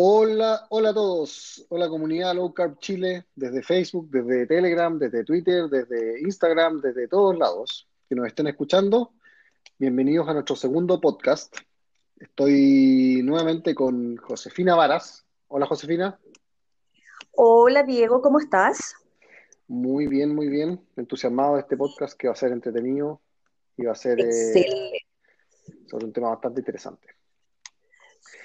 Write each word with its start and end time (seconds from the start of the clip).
Hola, 0.00 0.66
hola 0.70 0.90
a 0.90 0.94
todos. 0.94 1.66
Hola 1.70 1.88
comunidad 1.88 2.34
Low 2.36 2.54
Carb 2.54 2.78
Chile, 2.78 3.26
desde 3.34 3.62
Facebook, 3.62 4.08
desde 4.10 4.46
Telegram, 4.46 4.98
desde 4.98 5.24
Twitter, 5.24 5.68
desde 5.68 6.20
Instagram, 6.20 6.80
desde 6.80 7.08
todos 7.08 7.36
lados 7.36 7.88
que 8.08 8.14
nos 8.14 8.26
estén 8.26 8.46
escuchando. 8.46 9.12
Bienvenidos 9.78 10.28
a 10.28 10.34
nuestro 10.34 10.54
segundo 10.54 11.00
podcast. 11.00 11.56
Estoy 12.16 13.22
nuevamente 13.24 13.74
con 13.74 14.16
Josefina 14.18 14.76
Varas. 14.76 15.26
Hola 15.48 15.66
Josefina. 15.66 16.20
Hola 17.32 17.82
Diego, 17.82 18.22
¿cómo 18.22 18.38
estás? 18.38 18.94
Muy 19.68 20.06
bien, 20.06 20.34
muy 20.34 20.48
bien. 20.48 20.80
Entusiasmado 20.96 21.54
de 21.54 21.60
este 21.60 21.76
podcast 21.76 22.18
que 22.18 22.26
va 22.26 22.32
a 22.32 22.36
ser 22.36 22.52
entretenido 22.52 23.20
y 23.76 23.84
va 23.84 23.92
a 23.92 23.94
ser 23.94 24.18
eh, 24.18 25.04
sobre 25.86 26.06
un 26.06 26.12
tema 26.12 26.30
bastante 26.30 26.60
interesante. 26.60 27.06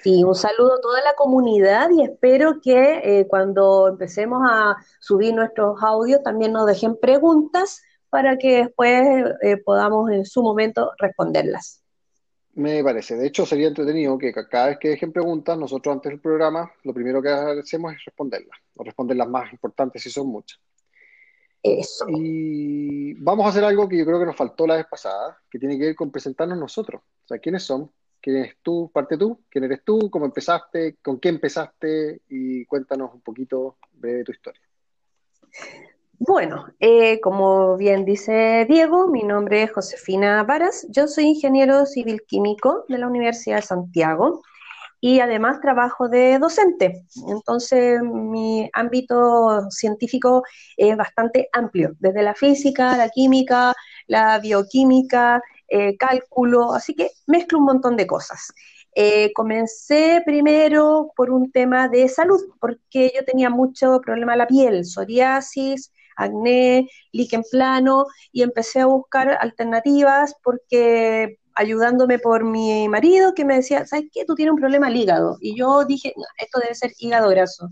Sí, 0.02 0.22
un 0.22 0.34
saludo 0.34 0.74
a 0.74 0.80
toda 0.80 1.00
la 1.02 1.14
comunidad 1.14 1.88
y 1.90 2.02
espero 2.02 2.60
que 2.60 3.00
eh, 3.02 3.26
cuando 3.26 3.88
empecemos 3.88 4.42
a 4.46 4.76
subir 5.00 5.34
nuestros 5.34 5.82
audios 5.82 6.22
también 6.22 6.52
nos 6.52 6.66
dejen 6.66 6.96
preguntas 7.00 7.82
para 8.10 8.36
que 8.36 8.58
después 8.64 9.02
eh, 9.42 9.56
podamos 9.56 10.10
en 10.10 10.26
su 10.26 10.42
momento 10.42 10.92
responderlas. 10.98 11.82
Me 12.52 12.84
parece. 12.84 13.16
De 13.16 13.26
hecho, 13.26 13.46
sería 13.46 13.66
entretenido 13.66 14.16
que 14.18 14.32
cada 14.32 14.68
vez 14.68 14.78
que 14.78 14.90
dejen 14.90 15.10
preguntas, 15.10 15.58
nosotros 15.58 15.94
antes 15.94 16.10
del 16.10 16.20
programa, 16.20 16.70
lo 16.84 16.92
primero 16.92 17.20
que 17.20 17.30
hacemos 17.30 17.94
es 17.94 18.04
responderlas, 18.04 18.58
o 18.76 18.84
responder 18.84 19.16
las 19.16 19.28
más 19.28 19.50
importantes 19.52 20.02
si 20.02 20.10
son 20.10 20.28
muchas. 20.28 20.60
Eso. 21.64 22.04
Y 22.10 23.14
vamos 23.14 23.46
a 23.46 23.48
hacer 23.48 23.64
algo 23.64 23.88
que 23.88 23.96
yo 23.96 24.04
creo 24.04 24.20
que 24.20 24.26
nos 24.26 24.36
faltó 24.36 24.66
la 24.66 24.76
vez 24.76 24.86
pasada, 24.86 25.38
que 25.50 25.58
tiene 25.58 25.78
que 25.78 25.86
ver 25.86 25.96
con 25.96 26.10
presentarnos 26.10 26.58
nosotros. 26.58 27.00
O 27.00 27.26
sea, 27.26 27.38
¿quiénes 27.38 27.62
son? 27.62 27.90
¿Quién 28.20 28.36
eres 28.36 28.56
tú? 28.62 28.90
Parte 28.92 29.16
tú. 29.16 29.40
¿Quién 29.48 29.64
eres 29.64 29.82
tú? 29.82 30.10
¿Cómo 30.10 30.26
empezaste? 30.26 30.96
¿Con 31.02 31.18
qué 31.18 31.30
empezaste? 31.30 32.20
Y 32.28 32.66
cuéntanos 32.66 33.14
un 33.14 33.22
poquito 33.22 33.78
de 33.92 34.24
tu 34.24 34.32
historia. 34.32 34.60
Bueno, 36.18 36.66
eh, 36.80 37.18
como 37.20 37.78
bien 37.78 38.04
dice 38.04 38.66
Diego, 38.68 39.08
mi 39.08 39.22
nombre 39.22 39.62
es 39.62 39.72
Josefina 39.72 40.42
Varas. 40.42 40.86
Yo 40.90 41.08
soy 41.08 41.24
ingeniero 41.24 41.86
civil 41.86 42.20
químico 42.26 42.84
de 42.88 42.98
la 42.98 43.08
Universidad 43.08 43.56
de 43.56 43.62
Santiago 43.62 44.42
y 45.04 45.20
además 45.20 45.60
trabajo 45.60 46.08
de 46.08 46.38
docente. 46.38 47.04
Entonces, 47.28 48.00
mi 48.02 48.70
ámbito 48.72 49.68
científico 49.70 50.42
es 50.78 50.96
bastante 50.96 51.46
amplio, 51.52 51.94
desde 51.98 52.22
la 52.22 52.34
física, 52.34 52.96
la 52.96 53.10
química, 53.10 53.74
la 54.06 54.38
bioquímica, 54.38 55.42
eh, 55.68 55.98
cálculo, 55.98 56.72
así 56.72 56.94
que 56.94 57.10
mezclo 57.26 57.58
un 57.58 57.66
montón 57.66 57.98
de 57.98 58.06
cosas. 58.06 58.50
Eh, 58.94 59.30
comencé 59.34 60.22
primero 60.24 61.12
por 61.14 61.30
un 61.30 61.52
tema 61.52 61.86
de 61.88 62.08
salud, 62.08 62.40
porque 62.58 63.12
yo 63.14 63.26
tenía 63.26 63.50
mucho 63.50 64.00
problema 64.00 64.32
de 64.32 64.38
la 64.38 64.46
piel, 64.46 64.86
psoriasis, 64.86 65.92
acné, 66.16 66.88
líquen 67.12 67.42
plano, 67.50 68.06
y 68.32 68.40
empecé 68.40 68.80
a 68.80 68.86
buscar 68.86 69.36
alternativas 69.38 70.34
porque 70.42 71.40
ayudándome 71.54 72.18
por 72.18 72.44
mi 72.44 72.88
marido 72.88 73.34
que 73.34 73.44
me 73.44 73.56
decía, 73.56 73.86
¿sabes 73.86 74.06
qué? 74.12 74.24
Tú 74.24 74.34
tienes 74.34 74.52
un 74.52 74.58
problema 74.58 74.88
al 74.88 74.96
hígado. 74.96 75.36
Y 75.40 75.56
yo 75.56 75.84
dije, 75.84 76.12
esto 76.38 76.60
debe 76.60 76.74
ser 76.74 76.92
hígado 76.98 77.28
graso. 77.30 77.68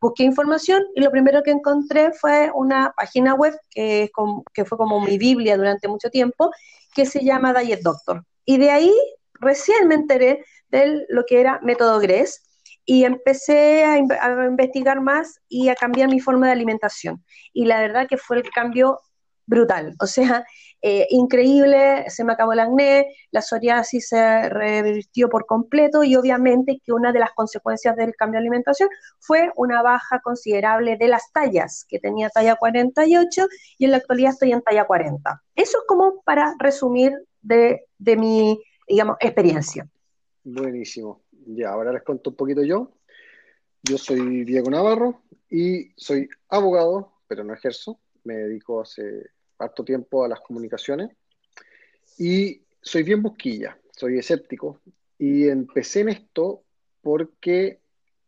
Busqué 0.00 0.24
información 0.24 0.82
y 0.94 1.00
lo 1.00 1.10
primero 1.10 1.42
que 1.42 1.52
encontré 1.52 2.12
fue 2.12 2.50
una 2.54 2.92
página 2.96 3.34
web 3.34 3.54
que, 3.70 4.10
que 4.52 4.64
fue 4.64 4.76
como 4.76 5.00
mi 5.00 5.16
Biblia 5.16 5.56
durante 5.56 5.88
mucho 5.88 6.10
tiempo, 6.10 6.50
que 6.94 7.06
se 7.06 7.24
llama 7.24 7.54
Diet 7.54 7.82
Doctor. 7.82 8.24
Y 8.44 8.58
de 8.58 8.70
ahí 8.70 8.92
recién 9.34 9.88
me 9.88 9.94
enteré 9.94 10.44
de 10.70 11.04
lo 11.08 11.24
que 11.24 11.40
era 11.40 11.60
método 11.62 12.00
GRES 12.00 12.42
y 12.84 13.04
empecé 13.04 13.84
a, 13.84 13.98
investigar 13.98 15.00
más 15.00 15.40
y 15.48 15.68
a 15.68 15.74
cambiar 15.74 16.08
mi 16.08 16.20
forma 16.20 16.46
de 16.46 16.52
alimentación. 16.52 17.24
Y 17.52 17.66
la 17.66 17.80
verdad 17.80 18.08
que 18.08 18.16
fue 18.16 18.38
el 18.38 18.50
cambio 18.50 19.00
brutal, 19.46 19.94
o 20.00 20.06
sea, 20.06 20.44
eh, 20.84 21.06
increíble, 21.10 22.04
se 22.08 22.24
me 22.24 22.32
acabó 22.32 22.52
el 22.52 22.58
acné, 22.58 23.14
la 23.30 23.40
psoriasis 23.40 24.08
se 24.08 24.48
revirtió 24.48 25.28
por 25.28 25.46
completo 25.46 26.02
y 26.02 26.16
obviamente 26.16 26.80
que 26.84 26.92
una 26.92 27.12
de 27.12 27.20
las 27.20 27.30
consecuencias 27.32 27.94
del 27.94 28.16
cambio 28.16 28.38
de 28.38 28.46
alimentación 28.46 28.88
fue 29.20 29.52
una 29.54 29.80
baja 29.82 30.20
considerable 30.20 30.96
de 30.96 31.06
las 31.06 31.30
tallas, 31.32 31.86
que 31.88 32.00
tenía 32.00 32.30
talla 32.30 32.56
48 32.56 33.46
y 33.78 33.84
en 33.84 33.92
la 33.92 33.98
actualidad 33.98 34.32
estoy 34.32 34.50
en 34.50 34.62
talla 34.62 34.84
40. 34.84 35.42
Eso 35.54 35.78
es 35.78 35.84
como 35.86 36.20
para 36.24 36.54
resumir 36.58 37.12
de, 37.40 37.84
de 37.98 38.16
mi, 38.16 38.60
digamos, 38.88 39.16
experiencia. 39.20 39.88
Buenísimo. 40.42 41.22
Ya, 41.46 41.70
ahora 41.70 41.92
les 41.92 42.02
cuento 42.02 42.30
un 42.30 42.36
poquito 42.36 42.64
yo. 42.64 42.90
Yo 43.82 43.98
soy 43.98 44.44
Diego 44.44 44.68
Navarro 44.68 45.22
y 45.48 45.92
soy 45.96 46.28
abogado, 46.48 47.12
pero 47.28 47.44
no 47.44 47.54
ejerzo. 47.54 48.00
Me 48.24 48.34
dedico 48.34 48.80
hace 48.80 49.30
harto 49.62 49.84
tiempo 49.84 50.24
a 50.24 50.28
las 50.28 50.40
comunicaciones. 50.40 51.10
Y 52.18 52.62
soy 52.80 53.02
bien 53.02 53.22
busquilla, 53.22 53.78
soy 53.90 54.18
escéptico. 54.18 54.80
Y 55.18 55.48
empecé 55.48 56.00
en 56.00 56.08
esto 56.10 56.64
porque, 57.00 57.80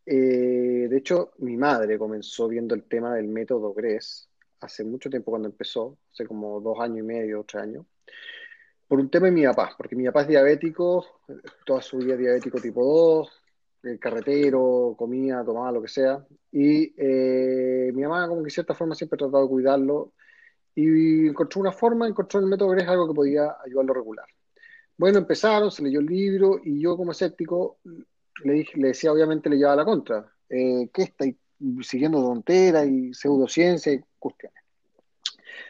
eh, 0.05 0.87
de 0.89 0.97
hecho, 0.97 1.33
mi 1.39 1.57
madre 1.57 1.97
comenzó 1.97 2.47
viendo 2.47 2.75
el 2.75 2.83
tema 2.83 3.15
del 3.15 3.27
método 3.27 3.73
GRES 3.73 4.29
hace 4.61 4.83
mucho 4.83 5.09
tiempo 5.09 5.31
cuando 5.31 5.47
empezó, 5.47 5.97
hace 6.11 6.25
como 6.25 6.59
dos 6.61 6.79
años 6.79 6.99
y 6.99 7.03
medio, 7.03 7.43
tres 7.43 7.63
años 7.63 7.85
por 8.87 8.99
un 8.99 9.09
tema 9.09 9.27
de 9.27 9.31
mi 9.31 9.43
papá, 9.45 9.73
porque 9.77 9.95
mi 9.95 10.05
papá 10.05 10.21
es 10.21 10.27
diabético, 10.27 11.05
toda 11.65 11.81
su 11.81 11.97
vida 11.97 12.15
diabético 12.15 12.59
tipo 12.59 12.83
2, 12.85 13.41
el 13.83 13.99
carretero, 13.99 14.95
comía, 14.97 15.43
tomaba 15.43 15.71
lo 15.71 15.81
que 15.81 15.87
sea, 15.87 16.25
y 16.51 16.93
eh, 16.97 17.91
mi 17.93 18.03
mamá 18.03 18.27
como 18.27 18.41
que 18.41 18.45
de 18.45 18.51
cierta 18.51 18.73
forma 18.73 18.95
siempre 18.95 19.15
ha 19.15 19.19
tratado 19.19 19.43
de 19.43 19.49
cuidarlo, 19.49 20.13
y 20.75 21.27
encontró 21.27 21.61
una 21.61 21.71
forma, 21.71 22.07
encontró 22.07 22.41
el 22.41 22.47
método 22.47 22.69
GRES 22.69 22.87
algo 22.87 23.07
que 23.07 23.13
podía 23.13 23.55
ayudarlo 23.65 23.93
a 23.93 23.95
regular. 23.95 24.25
Bueno, 24.97 25.17
empezaron, 25.17 25.71
se 25.71 25.83
leyó 25.83 25.99
el 25.99 26.05
libro, 26.05 26.59
y 26.63 26.81
yo 26.81 26.97
como 26.97 27.13
escéptico 27.13 27.77
le, 28.43 28.53
dije, 28.53 28.77
le 28.77 28.89
decía, 28.89 29.11
obviamente 29.11 29.49
le 29.49 29.57
llevaba 29.57 29.77
la 29.77 29.85
contra, 29.85 30.31
eh, 30.49 30.89
¿qué 30.93 31.03
está 31.03 31.25
siguiendo 31.81 32.21
tonteras 32.21 32.87
y 32.87 33.13
pseudociencia 33.13 33.93
y 33.93 34.01
cuestiones? 34.19 34.61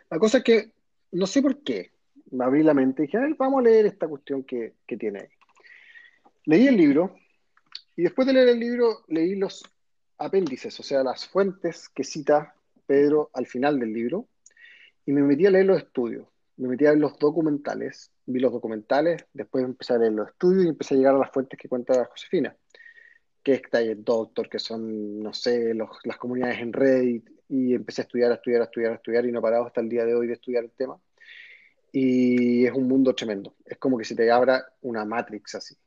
La 0.10 0.18
cosa 0.18 0.40
es 0.40 0.44
que, 0.44 0.72
no 1.12 1.28
sé 1.28 1.42
por 1.42 1.64
qué, 1.64 1.92
me 2.32 2.44
abrí 2.44 2.64
la 2.64 2.74
mente 2.74 3.04
y 3.04 3.06
dije, 3.06 3.20
vamos 3.38 3.60
a 3.60 3.64
leer 3.64 3.86
esta 3.86 4.08
cuestión 4.08 4.44
que, 4.44 4.74
tiene 4.98 5.20
ahí. 5.20 5.28
Leí 6.46 6.68
el 6.68 6.78
libro 6.78 7.16
y 7.96 8.04
después 8.04 8.28
de 8.28 8.34
leer 8.34 8.50
el 8.50 8.60
libro 8.60 9.04
leí 9.08 9.36
los 9.36 9.64
apéndices, 10.18 10.80
o 10.80 10.84
sea, 10.84 11.04
las 11.04 11.28
fuentes 11.28 11.90
que 11.90 12.04
cita 12.04 12.56
Pedro 12.86 13.30
al 13.34 13.48
final 13.48 13.80
del 13.80 13.94
libro 13.94 14.28
y 15.06 15.12
me 15.12 15.22
metí 15.22 15.46
a 15.46 15.52
leer 15.52 15.66
los 15.66 15.78
estudios, 15.78 16.28
me 16.58 16.68
metí 16.68 16.86
a 16.86 16.90
leer 16.90 17.02
los 17.02 17.18
documentales, 17.20 18.12
vi 18.26 18.40
los 18.40 18.52
documentales, 18.52 19.26
después 19.34 19.64
empecé 19.64 19.94
a 19.94 19.98
leer 19.98 20.14
los 20.14 20.30
estudios 20.30 20.66
y 20.66 20.70
empecé 20.70 20.96
a 20.96 20.98
llegar 20.98 21.16
a 21.16 21.20
las 21.20 21.32
fuentes 21.32 21.60
que 21.60 21.70
cuenta 21.70 22.06
Josefina, 22.06 22.56
que 23.44 23.54
es 23.54 23.62
el 23.74 24.04
Doctor, 24.04 24.50
que 24.50 24.60
son, 24.60 25.22
no 25.22 25.34
sé, 25.34 25.74
las 25.74 26.18
comunidades 26.18 26.60
en 26.60 26.74
Reddit, 26.74 27.30
y 27.48 27.76
empecé 27.76 28.02
a 28.02 28.06
estudiar, 28.06 28.32
a 28.32 28.36
estudiar, 28.36 28.62
a 28.62 28.66
estudiar, 28.66 28.92
a 28.94 28.96
estudiar 28.96 29.26
y 29.26 29.32
no 29.32 29.40
he 29.40 29.42
parado 29.42 29.66
hasta 29.68 29.82
el 29.82 29.90
día 29.90 30.04
de 30.04 30.16
hoy 30.16 30.28
de 30.28 30.34
estudiar 30.34 30.64
el 30.64 30.72
tema 30.72 31.00
y 31.98 32.66
es 32.66 32.74
un 32.74 32.90
mundo 32.90 33.16
tremendo. 33.16 33.56
Es 33.64 33.78
como 33.78 33.98
que 33.98 34.04
se 34.04 34.16
te 34.16 34.30
abra 34.30 34.66
una 34.82 35.06
Matrix 35.06 35.56
así. 35.56 35.78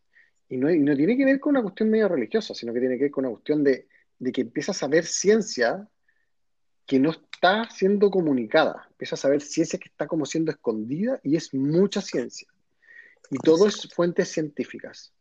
Y 0.49 0.57
no, 0.57 0.71
no 0.71 0.97
tiene 0.97 1.19
que 1.19 1.25
ver 1.27 1.39
con 1.39 1.51
una 1.51 1.63
cuestión 1.63 1.91
medio 1.91 2.09
religiosa, 2.09 2.55
sino 2.55 2.73
que 2.73 2.81
tiene 2.81 2.97
que 2.97 3.05
ver 3.05 3.11
con 3.11 3.27
una 3.27 3.33
cuestión 3.33 3.63
de, 3.63 3.89
de 4.19 4.33
que 4.33 4.41
empiezas 4.41 4.83
a 4.83 4.89
ver 4.89 5.05
ciencia 5.05 5.87
que 6.87 6.99
no 6.99 7.11
está 7.39 7.71
siendo 7.71 8.11
comunicada. 8.11 8.89
Empiezas 8.91 9.25
a 9.25 9.29
ver 9.29 9.41
ciencia 9.41 9.79
que 9.79 9.89
está 9.89 10.09
como 10.09 10.27
siendo 10.27 10.51
escondida 10.51 11.21
y 11.23 11.37
es 11.37 11.55
mucha 11.55 12.01
ciencia. 12.01 12.49
Y 13.31 13.39
todo 13.39 13.69
es 13.69 13.89
fuentes 13.95 14.29
científicas. 14.29 15.13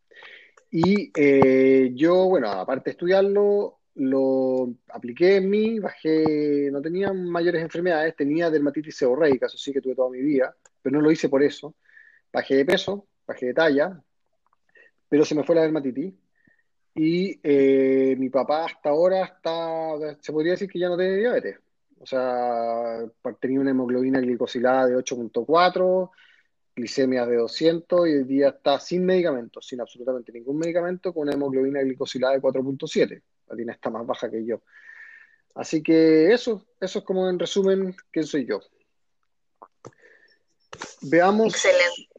Y 0.72 1.12
eh, 1.16 1.92
yo, 1.94 2.26
bueno, 2.26 2.50
aparte 2.50 2.86
de 2.86 2.92
estudiarlo, 2.92 3.78
lo 3.94 4.74
apliqué 4.90 5.36
en 5.36 5.50
mí, 5.50 5.80
bajé, 5.80 6.70
no 6.72 6.82
tenía 6.82 7.14
mayores 7.14 7.62
enfermedades, 7.62 8.16
tenía 8.16 8.50
dermatitis 8.50 8.98
seborreica, 8.98 9.46
eso 9.46 9.58
sí 9.58 9.72
que 9.72 9.82
tuve 9.82 9.96
toda 9.96 10.10
mi 10.10 10.22
vida, 10.22 10.56
pero 10.82 10.98
no 10.98 11.02
lo 11.04 11.12
hice 11.12 11.30
por 11.30 11.44
eso. 11.44 11.76
Bajé 12.34 12.56
de 12.56 12.66
peso, 12.66 13.08
bajé 13.28 13.48
de 13.48 13.54
talla, 13.54 14.04
pero 15.08 15.24
se 15.24 15.36
me 15.36 15.44
fue 15.44 15.54
la 15.54 15.62
dermatitis. 15.62 16.16
Y 16.96 17.40
eh, 17.44 18.16
mi 18.18 18.30
papá 18.30 18.66
hasta 18.66 18.90
ahora 18.90 19.24
está, 19.24 20.18
se 20.20 20.32
podría 20.32 20.54
decir 20.54 20.68
que 20.68 20.80
ya 20.80 20.90
no 20.90 20.98
tiene 20.98 21.18
diabetes. 21.18 21.58
O 22.00 22.06
sea, 22.06 23.06
tenía 23.40 23.60
una 23.60 23.72
hemoglobina 23.72 24.20
glicosilada 24.20 24.88
de 24.88 24.96
8.4, 24.96 26.12
glicemia 26.76 27.26
de 27.26 27.38
200 27.38 28.08
y 28.08 28.12
hoy 28.12 28.24
día 28.24 28.50
está 28.50 28.80
sin 28.80 29.06
medicamentos, 29.06 29.66
sin 29.66 29.82
absolutamente 29.82 30.32
ningún 30.32 30.60
medicamento, 30.60 31.14
con 31.14 31.24
una 31.24 31.34
hemoglobina 31.34 31.82
glicosilada 31.82 32.34
de 32.34 32.42
4.7. 32.42 33.22
La 33.48 33.56
tiene 33.56 33.72
está 33.72 33.90
más 33.90 34.06
baja 34.06 34.30
que 34.30 34.46
yo. 34.46 34.62
Así 35.56 35.82
que 35.82 36.32
eso, 36.32 36.68
eso 36.80 37.00
es 37.00 37.06
como 37.06 37.28
en 37.30 37.40
resumen 37.40 37.96
quién 38.12 38.26
soy 38.26 38.46
yo. 38.46 38.62
Veamos, 41.02 41.56
Excelente. 41.56 42.10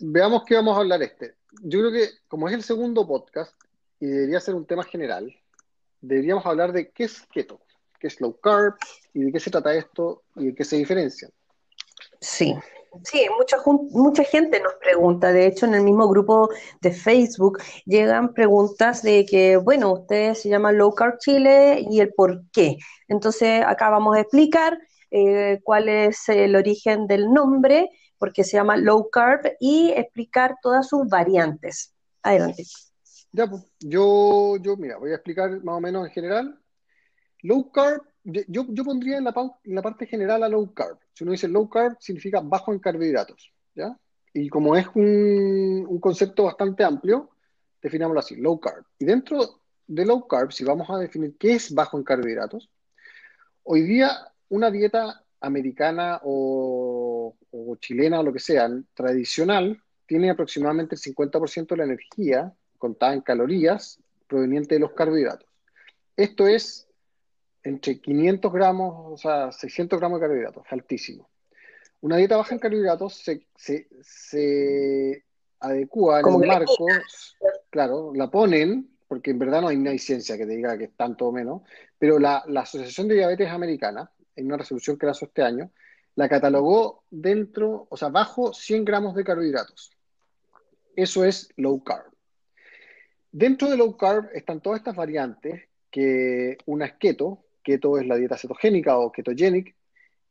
veamos 0.00 0.44
qué 0.44 0.56
vamos 0.56 0.76
a 0.76 0.80
hablar 0.80 1.02
este. 1.02 1.36
Yo 1.62 1.78
creo 1.78 1.92
que 1.92 2.10
como 2.28 2.48
es 2.48 2.54
el 2.54 2.62
segundo 2.62 3.06
podcast 3.06 3.54
y 4.00 4.06
debería 4.06 4.40
ser 4.40 4.54
un 4.54 4.66
tema 4.66 4.84
general, 4.84 5.34
deberíamos 6.02 6.44
hablar 6.44 6.72
de 6.72 6.90
qué 6.90 7.04
es 7.04 7.22
keto, 7.32 7.63
qué 8.04 8.08
es 8.08 8.20
low 8.20 8.38
carb 8.38 8.74
y 9.14 9.22
de 9.22 9.32
qué 9.32 9.40
se 9.40 9.50
trata 9.50 9.74
esto 9.74 10.24
y 10.36 10.48
de 10.48 10.54
qué 10.54 10.62
se 10.62 10.76
diferencian. 10.76 11.30
Sí, 12.20 12.54
Sí, 13.02 13.26
mucha, 13.36 13.56
mucha 13.90 14.22
gente 14.22 14.60
nos 14.60 14.74
pregunta, 14.74 15.32
de 15.32 15.48
hecho 15.48 15.66
en 15.66 15.74
el 15.74 15.82
mismo 15.82 16.06
grupo 16.06 16.48
de 16.80 16.92
Facebook 16.92 17.58
llegan 17.86 18.32
preguntas 18.32 19.02
de 19.02 19.26
que, 19.26 19.56
bueno, 19.56 19.94
ustedes 19.94 20.42
se 20.42 20.48
llaman 20.48 20.78
Low 20.78 20.94
Carb 20.94 21.18
Chile 21.18 21.84
y 21.90 21.98
el 21.98 22.14
por 22.14 22.44
qué. 22.52 22.78
Entonces 23.08 23.64
acá 23.66 23.90
vamos 23.90 24.16
a 24.16 24.20
explicar 24.20 24.78
eh, 25.10 25.60
cuál 25.64 25.88
es 25.88 26.28
el 26.28 26.54
origen 26.54 27.08
del 27.08 27.32
nombre, 27.32 27.90
por 28.16 28.32
qué 28.32 28.44
se 28.44 28.58
llama 28.58 28.76
Low 28.76 29.10
Carb 29.10 29.40
y 29.58 29.90
explicar 29.90 30.54
todas 30.62 30.88
sus 30.88 31.08
variantes. 31.08 31.92
Adelante. 32.22 32.62
Ya, 33.32 33.48
pues, 33.48 33.66
yo, 33.80 34.56
yo, 34.58 34.76
mira, 34.76 34.98
voy 34.98 35.10
a 35.10 35.16
explicar 35.16 35.50
más 35.64 35.78
o 35.78 35.80
menos 35.80 36.06
en 36.06 36.12
general. 36.12 36.63
Low 37.44 37.70
Carb 37.70 38.02
yo, 38.24 38.64
yo 38.68 38.84
pondría 38.84 39.18
en 39.18 39.24
la, 39.24 39.34
en 39.64 39.82
parte 39.82 40.06
general 40.06 40.42
a 40.42 40.48
low 40.48 40.72
carb. 40.72 40.98
Si 41.12 41.24
uno 41.24 41.32
dice 41.32 41.48
low 41.48 41.68
carb, 41.68 41.96
significa 42.00 42.40
bajo 42.40 42.72
en 42.72 42.78
carbohidratos. 42.78 43.52
¿ya? 43.74 43.96
Y 44.32 44.48
como 44.48 44.76
es 44.76 44.86
un, 44.94 45.84
un 45.88 46.00
concepto 46.00 46.44
bastante 46.44 46.82
amplio, 46.82 47.30
definámoslo 47.82 48.20
así, 48.20 48.36
low 48.36 48.58
carb. 48.58 48.84
Y 48.98 49.04
dentro 49.04 49.60
de 49.86 50.06
low 50.06 50.26
carb, 50.26 50.52
si 50.52 50.64
vamos 50.64 50.88
a 50.88 50.98
definir 50.98 51.36
qué 51.38 51.54
es 51.54 51.72
bajo 51.74 51.98
en 51.98 52.04
carbohidratos, 52.04 52.70
hoy 53.62 53.82
día 53.82 54.10
una 54.48 54.70
dieta 54.70 55.22
americana 55.40 56.20
o, 56.24 57.36
o 57.50 57.76
chilena 57.76 58.20
o 58.20 58.22
lo 58.22 58.32
que 58.32 58.40
sea, 58.40 58.70
tradicional, 58.94 59.82
tiene 60.06 60.30
aproximadamente 60.30 60.94
el 60.94 61.00
50% 61.00 61.68
de 61.68 61.76
la 61.76 61.84
energía 61.84 62.54
contada 62.78 63.12
en 63.12 63.20
calorías 63.20 63.98
proveniente 64.26 64.76
de 64.76 64.80
los 64.80 64.92
carbohidratos. 64.92 65.48
Esto 66.16 66.46
es 66.46 66.88
entre 67.64 67.98
500 67.98 68.52
gramos, 68.52 69.12
o 69.14 69.16
sea, 69.16 69.50
600 69.50 69.98
gramos 69.98 70.20
de 70.20 70.26
carbohidratos, 70.26 70.64
altísimo. 70.70 71.28
Una 72.02 72.18
dieta 72.18 72.36
baja 72.36 72.54
en 72.54 72.60
carbohidratos 72.60 73.14
se, 73.14 73.46
se, 73.56 73.88
se 74.02 75.24
adecua 75.58 76.20
en 76.20 76.42
el 76.42 76.46
marco, 76.46 76.86
claro, 77.70 78.12
la 78.14 78.30
ponen, 78.30 78.90
porque 79.08 79.30
en 79.30 79.38
verdad 79.38 79.62
no 79.62 79.68
hay, 79.68 79.86
hay 79.86 79.98
ciencia 79.98 80.36
que 80.36 80.44
te 80.44 80.52
diga 80.56 80.76
que 80.76 80.84
es 80.84 80.96
tanto 80.96 81.26
o 81.26 81.32
menos, 81.32 81.62
pero 81.98 82.18
la, 82.18 82.44
la 82.46 82.60
Asociación 82.60 83.08
de 83.08 83.14
Diabetes 83.14 83.48
Americana, 83.48 84.10
en 84.36 84.46
una 84.46 84.58
resolución 84.58 84.98
que 84.98 85.06
lanzó 85.06 85.24
este 85.24 85.42
año, 85.42 85.70
la 86.16 86.28
catalogó 86.28 87.04
dentro, 87.10 87.86
o 87.88 87.96
sea, 87.96 88.08
bajo 88.10 88.52
100 88.52 88.84
gramos 88.84 89.14
de 89.14 89.24
carbohidratos. 89.24 89.90
Eso 90.94 91.24
es 91.24 91.48
low 91.56 91.82
carb. 91.82 92.12
Dentro 93.32 93.70
de 93.70 93.78
low 93.78 93.96
carb 93.96 94.28
están 94.34 94.60
todas 94.60 94.78
estas 94.80 94.94
variantes, 94.94 95.68
que 95.90 96.58
una 96.66 96.86
es 96.86 96.92
keto, 96.94 97.43
keto 97.64 97.98
es 97.98 98.06
la 98.06 98.16
dieta 98.16 98.38
cetogénica 98.38 98.98
o 98.98 99.10
ketogenic, 99.10 99.74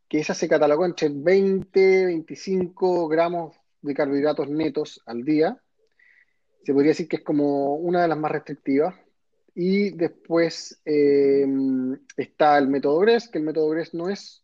que 0.08 0.20
esa 0.20 0.34
se 0.34 0.48
catalogó 0.48 0.86
entre 0.86 1.10
20, 1.10 2.06
25 2.06 3.08
gramos 3.10 3.56
de 3.82 3.94
carbohidratos 3.94 4.48
netos 4.50 5.02
al 5.06 5.24
día. 5.24 5.60
Se 6.64 6.72
podría 6.72 6.92
decir 6.92 7.08
que 7.08 7.18
es 7.18 7.24
como 7.24 7.76
una 7.76 8.04
de 8.04 8.08
las 8.08 8.18
más 8.18 8.32
restrictivas. 8.32 8.96
Y 9.56 9.92
después 9.92 10.82
eh, 10.86 11.46
está 12.18 12.58
el 12.58 12.70
método 12.70 13.00
GRES, 13.00 13.28
que 13.28 13.38
el 13.38 13.44
método 13.44 13.70
GRES 13.70 13.94
no 13.94 14.10
es, 14.10 14.44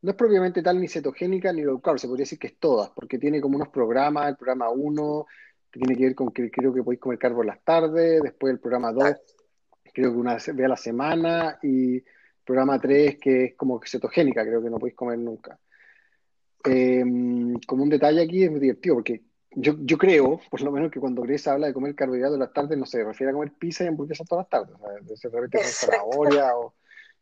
no 0.00 0.10
es 0.10 0.16
propiamente 0.16 0.62
tal 0.62 0.80
ni 0.80 0.88
cetogénica 0.88 1.52
ni 1.52 1.62
low 1.62 1.80
carb, 1.80 1.98
se 1.98 2.06
podría 2.06 2.22
decir 2.22 2.38
que 2.38 2.46
es 2.46 2.58
todas, 2.58 2.90
porque 2.90 3.18
tiene 3.18 3.40
como 3.40 3.56
unos 3.56 3.68
programas, 3.68 4.28
el 4.28 4.36
programa 4.36 4.70
1, 4.70 5.26
que 5.70 5.80
tiene 5.80 5.96
que 5.96 6.04
ver 6.04 6.14
con 6.14 6.30
que 6.30 6.50
creo 6.50 6.72
que 6.72 6.82
podéis 6.82 7.00
comer 7.00 7.18
carbo 7.18 7.42
en 7.42 7.48
las 7.48 7.62
tardes, 7.62 8.22
después 8.22 8.52
el 8.52 8.60
programa 8.60 8.92
2, 8.92 9.14
creo 9.92 10.12
que 10.12 10.18
una 10.18 10.34
vez 10.34 10.48
a 10.48 10.52
la 10.52 10.76
semana, 10.76 11.58
y 11.62 12.02
programa 12.44 12.80
3 12.80 13.18
que 13.18 13.44
es 13.44 13.54
como 13.54 13.80
cetogénica, 13.84 14.42
creo 14.44 14.62
que 14.62 14.70
no 14.70 14.78
podéis 14.78 14.96
comer 14.96 15.18
nunca. 15.18 15.58
Em, 16.64 17.54
como 17.66 17.82
un 17.82 17.88
detalle 17.88 18.22
aquí 18.22 18.44
es 18.44 18.50
muy 18.50 18.60
divertido, 18.60 18.96
porque 18.96 19.22
yo, 19.52 19.74
yo 19.80 19.98
creo, 19.98 20.40
por 20.50 20.60
lo 20.60 20.70
menos, 20.70 20.90
que 20.90 21.00
cuando 21.00 21.22
Grace 21.22 21.50
habla 21.50 21.66
de 21.68 21.72
comer 21.72 21.94
carbohidratos 21.94 22.34
en 22.34 22.40
las 22.40 22.52
tardes, 22.52 22.78
no 22.78 22.86
se 22.86 23.02
refiere 23.02 23.30
a 23.30 23.34
comer 23.34 23.52
pizza 23.58 23.84
y 23.84 23.88
hamburguesas 23.88 24.26
todas 24.28 24.44
las 24.44 24.50
tardes. 24.50 24.76
O 24.76 25.16
sea, 25.16 25.30
de 25.30 25.40
repente 25.40 25.58
con 25.58 25.66
zanahoria 25.66 26.56
o. 26.56 26.74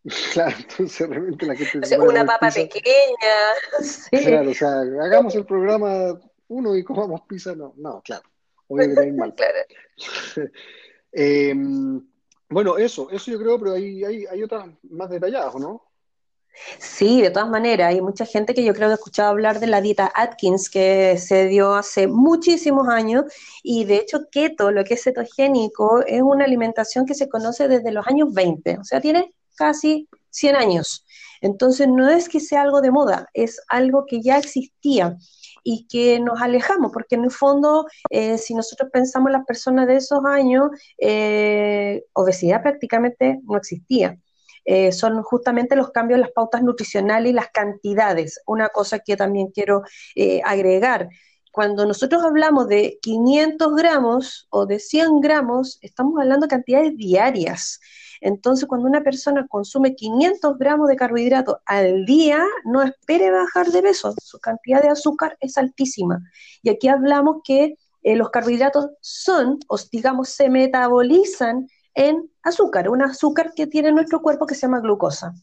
Claro, 0.32 0.56
entonces 0.56 1.08
realmente 1.08 1.44
la 1.44 1.56
gente. 1.56 1.98
una 1.98 2.24
papa 2.24 2.50
pequeña. 2.50 3.34
Claro, 4.10 4.50
o 4.50 4.54
sea, 4.54 4.80
hagamos 4.80 5.34
el 5.34 5.44
programa 5.44 6.18
uno 6.46 6.76
y 6.76 6.84
comamos 6.84 7.22
pizza, 7.22 7.54
no, 7.54 7.74
no, 7.76 8.00
claro. 8.02 8.22
Obvio 8.68 8.94
que 8.94 9.12
mal. 9.12 9.34
claro. 9.34 10.50
eh, 11.12 11.54
bueno, 12.48 12.78
eso, 12.78 13.10
eso 13.10 13.30
yo 13.30 13.38
creo, 13.38 13.58
pero 13.58 13.74
hay, 13.74 14.04
hay, 14.04 14.26
hay 14.26 14.42
otras 14.42 14.66
más 14.82 15.10
detalladas, 15.10 15.54
¿no? 15.56 15.82
Sí, 16.78 17.22
de 17.22 17.30
todas 17.30 17.48
maneras, 17.48 17.88
hay 17.88 18.00
mucha 18.00 18.26
gente 18.26 18.54
que 18.54 18.64
yo 18.64 18.74
creo 18.74 18.88
que 18.88 18.92
ha 18.92 18.94
escuchado 18.94 19.30
hablar 19.30 19.60
de 19.60 19.68
la 19.68 19.80
dieta 19.80 20.10
Atkins 20.14 20.68
que 20.68 21.16
se 21.18 21.46
dio 21.46 21.74
hace 21.74 22.08
muchísimos 22.08 22.88
años 22.88 23.24
y 23.62 23.84
de 23.84 23.96
hecho 23.96 24.28
keto, 24.30 24.70
lo 24.70 24.84
que 24.84 24.94
es 24.94 25.04
cetogénico, 25.04 26.02
es 26.04 26.22
una 26.22 26.44
alimentación 26.44 27.06
que 27.06 27.14
se 27.14 27.28
conoce 27.28 27.68
desde 27.68 27.92
los 27.92 28.06
años 28.06 28.32
20, 28.32 28.78
o 28.78 28.84
sea, 28.84 29.00
tiene 29.00 29.32
casi 29.56 30.08
100 30.30 30.56
años. 30.56 31.04
Entonces 31.40 31.86
no 31.88 32.08
es 32.08 32.28
que 32.28 32.40
sea 32.40 32.62
algo 32.62 32.80
de 32.80 32.90
moda, 32.90 33.28
es 33.34 33.60
algo 33.68 34.04
que 34.06 34.20
ya 34.20 34.38
existía 34.38 35.16
y 35.62 35.86
que 35.86 36.20
nos 36.20 36.40
alejamos, 36.40 36.92
porque 36.92 37.16
en 37.16 37.24
el 37.24 37.30
fondo, 37.30 37.86
eh, 38.10 38.38
si 38.38 38.54
nosotros 38.54 38.90
pensamos 38.92 39.28
en 39.28 39.32
las 39.34 39.44
personas 39.44 39.86
de 39.86 39.96
esos 39.96 40.24
años, 40.24 40.70
eh, 40.98 42.04
obesidad 42.12 42.62
prácticamente 42.62 43.40
no 43.44 43.56
existía. 43.56 44.18
Eh, 44.64 44.92
son 44.92 45.22
justamente 45.22 45.76
los 45.76 45.90
cambios 45.90 46.18
en 46.18 46.22
las 46.22 46.32
pautas 46.32 46.62
nutricionales 46.62 47.30
y 47.30 47.34
las 47.34 47.48
cantidades. 47.48 48.40
Una 48.46 48.68
cosa 48.68 48.98
que 48.98 49.16
también 49.16 49.48
quiero 49.48 49.82
agregar, 50.44 51.08
cuando 51.52 51.86
nosotros 51.86 52.22
hablamos 52.22 52.68
de 52.68 52.98
500 53.02 53.74
gramos 53.74 54.46
o 54.50 54.66
de 54.66 54.78
100 54.78 55.20
gramos, 55.20 55.78
estamos 55.80 56.20
hablando 56.20 56.46
de 56.46 56.50
cantidades 56.50 56.96
diarias. 56.96 57.80
Entonces, 58.20 58.68
cuando 58.68 58.86
una 58.86 59.02
persona 59.02 59.46
consume 59.48 59.94
500 59.94 60.58
gramos 60.58 60.88
de 60.88 60.96
carbohidratos 60.96 61.56
al 61.66 62.04
día, 62.04 62.44
no 62.64 62.82
espere 62.82 63.30
bajar 63.30 63.68
de 63.68 63.82
peso, 63.82 64.14
su 64.22 64.38
cantidad 64.38 64.82
de 64.82 64.88
azúcar 64.88 65.36
es 65.40 65.58
altísima. 65.58 66.20
Y 66.62 66.70
aquí 66.70 66.88
hablamos 66.88 67.38
que 67.44 67.76
eh, 68.02 68.16
los 68.16 68.30
carbohidratos 68.30 68.88
son, 69.00 69.58
o 69.68 69.76
digamos, 69.92 70.30
se 70.30 70.48
metabolizan 70.48 71.68
en 71.94 72.30
azúcar, 72.42 72.88
un 72.88 73.02
azúcar 73.02 73.52
que 73.54 73.66
tiene 73.66 73.92
nuestro 73.92 74.22
cuerpo 74.22 74.46
que 74.46 74.54
se 74.54 74.62
llama 74.62 74.80
glucosa. 74.80 75.34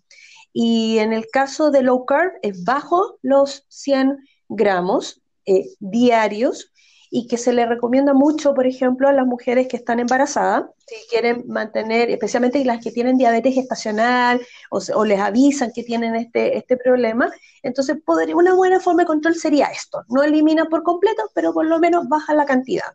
Y 0.53 0.99
en 0.99 1.11
el 1.11 1.27
caso 1.27 1.69
de 1.69 1.83
low 1.83 2.05
carb 2.05 2.31
es 2.41 2.63
bajo 2.63 3.19
los 3.21 3.65
100 3.67 4.17
gramos 4.47 5.21
eh, 5.45 5.65
diarios 5.79 6.71
y 7.17 7.27
que 7.27 7.37
se 7.37 7.53
le 7.53 7.65
recomienda 7.65 8.13
mucho, 8.13 8.53
por 8.53 8.67
ejemplo, 8.67 9.07
a 9.07 9.13
las 9.13 9.25
mujeres 9.25 9.69
que 9.69 9.77
están 9.77 10.01
embarazadas, 10.01 10.65
si 10.85 10.95
quieren 11.09 11.45
mantener, 11.47 12.09
especialmente 12.09 12.65
las 12.65 12.83
que 12.83 12.91
tienen 12.91 13.17
diabetes 13.17 13.55
gestacional 13.55 14.41
o, 14.69 15.05
les 15.05 15.21
avisan 15.21 15.71
que 15.73 15.83
tienen 15.83 16.13
este, 16.15 16.57
este 16.57 16.75
problema. 16.75 17.31
Entonces, 17.63 17.95
una 18.35 18.53
buena 18.53 18.81
forma 18.81 19.03
de 19.03 19.07
control 19.07 19.35
sería 19.35 19.67
esto. 19.67 20.03
No 20.09 20.23
elimina 20.23 20.65
por 20.65 20.83
completo, 20.83 21.23
pero 21.33 21.53
por 21.53 21.65
lo 21.65 21.79
menos 21.79 22.05
baja 22.09 22.33
la 22.33 22.45
cantidad. 22.45 22.91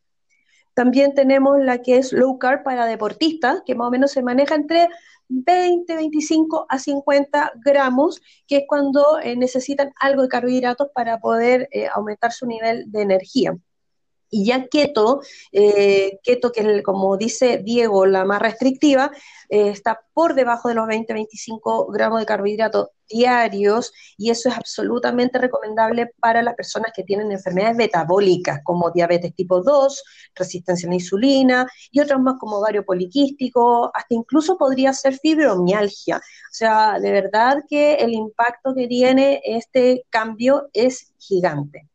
También 0.75 1.15
tenemos 1.15 1.59
la 1.59 1.81
que 1.81 1.97
es 1.97 2.13
low 2.13 2.39
carb 2.39 2.63
para 2.63 2.85
deportistas, 2.85 3.63
que 3.65 3.75
más 3.75 3.89
o 3.89 3.91
menos 3.91 4.13
se 4.13 4.23
maneja 4.23 4.55
entre 4.55 4.91
20, 5.29 5.97
25 5.97 6.67
a 6.69 6.79
50 6.79 7.53
gramos, 7.65 8.21
que 8.47 8.59
es 8.59 8.65
cuando 8.69 9.19
eh, 9.23 9.35
necesitan 9.35 9.95
algo 9.99 10.21
de 10.21 10.29
carbohidratos 10.29 10.89
para 10.95 11.21
poder 11.21 11.71
eh, 11.73 11.89
aumentar 11.91 12.33
su 12.33 12.47
nivel 12.47 12.85
de 12.93 13.01
energía. 13.01 13.57
Y 14.31 14.47
ya 14.47 14.67
keto, 14.69 15.21
eh, 15.53 16.19
keto 16.23 16.53
que 16.53 16.61
es, 16.61 16.83
como 16.83 17.17
dice 17.17 17.59
Diego, 17.59 18.07
la 18.07 18.25
más 18.25 18.41
restrictiva, 18.41 19.11
eh, 19.49 19.69
está 19.69 20.01
por 20.15 20.35
debajo 20.35 20.69
de 20.69 20.77
los 20.77 20.87
20-25 20.87 21.93
gramos 21.93 22.21
de 22.21 22.27
carbohidratos 22.27 22.89
diarios 23.11 23.93
y 24.17 24.31
eso 24.31 24.49
es 24.49 24.57
absolutamente 24.57 25.39
recomendable 25.39 26.13
para 26.21 26.43
las 26.43 26.55
personas 26.55 26.93
que 26.95 27.03
tienen 27.03 27.33
enfermedades 27.33 27.77
metabólicas 27.77 28.61
como 28.63 28.91
diabetes 28.91 29.35
tipo 29.35 29.61
2, 29.63 30.05
resistencia 30.35 30.87
a 30.87 30.91
la 30.91 30.95
insulina 30.95 31.67
y 31.91 32.01
otros 32.01 32.21
más 32.21 32.37
como 32.39 32.61
vario 32.61 32.85
poliquístico, 32.85 33.91
hasta 33.93 34.15
incluso 34.15 34.57
podría 34.57 34.93
ser 34.93 35.19
fibromialgia. 35.19 36.19
O 36.19 36.53
sea, 36.53 36.99
de 37.01 37.11
verdad 37.11 37.65
que 37.69 37.95
el 37.95 38.13
impacto 38.13 38.75
que 38.75 38.87
tiene 38.87 39.43
este 39.45 40.05
cambio 40.09 40.69
es 40.73 41.13
gigante. 41.19 41.89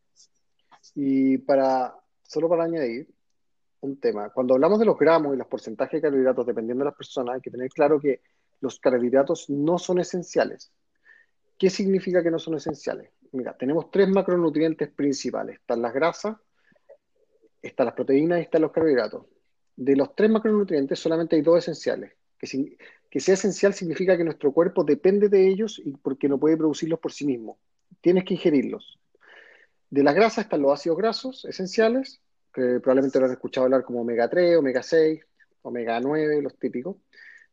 Y 0.94 1.38
para 1.38 1.94
solo 2.28 2.48
para 2.48 2.64
añadir 2.64 3.08
un 3.80 4.00
tema, 4.00 4.30
cuando 4.30 4.54
hablamos 4.54 4.78
de 4.78 4.84
los 4.84 4.98
gramos 4.98 5.34
y 5.34 5.38
los 5.38 5.46
porcentajes 5.46 6.00
de 6.00 6.08
carbohidratos 6.08 6.46
dependiendo 6.46 6.84
de 6.84 6.90
las 6.90 6.96
personas, 6.96 7.36
hay 7.36 7.40
que 7.40 7.50
tener 7.50 7.68
claro 7.70 8.00
que 8.00 8.20
los 8.60 8.80
carbohidratos 8.80 9.50
no 9.50 9.78
son 9.78 10.00
esenciales. 10.00 10.72
¿Qué 11.58 11.70
significa 11.70 12.22
que 12.22 12.30
no 12.30 12.38
son 12.38 12.54
esenciales? 12.54 13.10
mira, 13.32 13.56
tenemos 13.56 13.90
tres 13.90 14.08
macronutrientes 14.08 14.88
principales. 14.88 15.58
Están 15.58 15.82
las 15.82 15.92
grasas, 15.92 16.36
están 17.60 17.86
las 17.86 17.94
proteínas 17.94 18.38
y 18.38 18.42
están 18.42 18.62
los 18.62 18.72
carbohidratos. 18.72 19.26
De 19.76 19.94
los 19.94 20.14
tres 20.14 20.30
macronutrientes 20.30 20.98
solamente 20.98 21.36
hay 21.36 21.42
dos 21.42 21.58
esenciales. 21.58 22.12
Que, 22.38 22.78
que 23.10 23.20
sea 23.20 23.34
esencial 23.34 23.74
significa 23.74 24.16
que 24.16 24.24
nuestro 24.24 24.52
cuerpo 24.52 24.84
depende 24.84 25.28
de 25.28 25.48
ellos 25.48 25.80
y 25.84 25.92
porque 25.92 26.28
no 26.28 26.38
puede 26.38 26.56
producirlos 26.56 26.98
por 26.98 27.12
sí 27.12 27.26
mismo. 27.26 27.58
Tienes 28.00 28.24
que 28.24 28.34
ingerirlos. 28.34 28.98
De 29.90 30.02
las 30.02 30.14
grasas 30.14 30.44
están 30.44 30.62
los 30.62 30.72
ácidos 30.72 30.98
grasos 30.98 31.44
esenciales, 31.44 32.20
que 32.52 32.80
probablemente 32.80 33.18
lo 33.18 33.26
han 33.26 33.32
escuchado 33.32 33.64
hablar 33.64 33.84
como 33.84 34.00
omega 34.00 34.28
3, 34.28 34.56
omega 34.56 34.82
6, 34.82 35.20
omega 35.62 36.00
9, 36.00 36.42
los 36.42 36.58
típicos. 36.58 36.96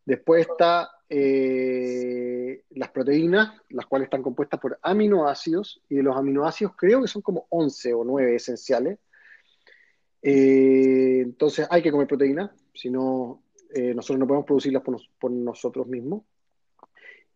Después 0.06 0.48
está 0.48 0.90
eh, 1.10 2.64
las 2.72 2.90
proteínas, 2.90 3.62
las 3.70 3.86
cuales 3.86 4.08
están 4.08 4.22
compuestas 4.24 4.60
por 4.60 4.80
aminoácidos, 4.82 5.82
y 5.90 5.96
de 5.96 6.04
los 6.04 6.16
aminoácidos 6.16 6.74
creo 6.76 7.02
que 7.02 7.08
son 7.08 7.22
como 7.22 7.46
11 7.50 7.94
o 7.94 8.04
9 8.04 8.36
esenciales. 8.36 9.00
Eh, 10.22 11.20
entonces 11.22 11.68
hay 11.70 11.82
que 11.82 11.92
comer 11.92 12.08
proteínas, 12.08 12.52
si 12.74 12.90
no, 12.90 13.44
eh, 13.74 13.94
nosotros 13.94 14.20
no 14.20 14.28
podemos 14.28 14.46
producirlas 14.46 14.84
por, 14.84 15.32
nosotros 15.32 15.88
mismos. 15.88 16.24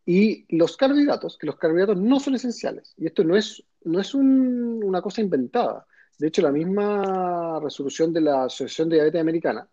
Y 0.06 0.46
los 0.56 0.78
carbohidratos, 0.78 1.38
que 1.38 1.48
los 1.48 1.58
carbohidratos 1.58 1.98
no 1.98 2.20
son 2.20 2.36
esenciales. 2.36 2.94
Y 2.98 3.08
esto 3.08 3.24
no 3.24 3.36
es, 3.36 3.64
no 3.88 4.00
es 4.00 4.14
una 4.14 5.02
cosa 5.02 5.22
inventada. 5.22 5.86
De 6.18 6.28
hecho, 6.28 6.42
la 6.42 6.52
misma 6.52 7.60
resolución 7.60 8.12
de 8.12 8.22
la 8.22 8.46
Asociación 8.46 8.90
de 8.90 8.96
Diabetes 8.98 9.22
Americana 9.22 9.68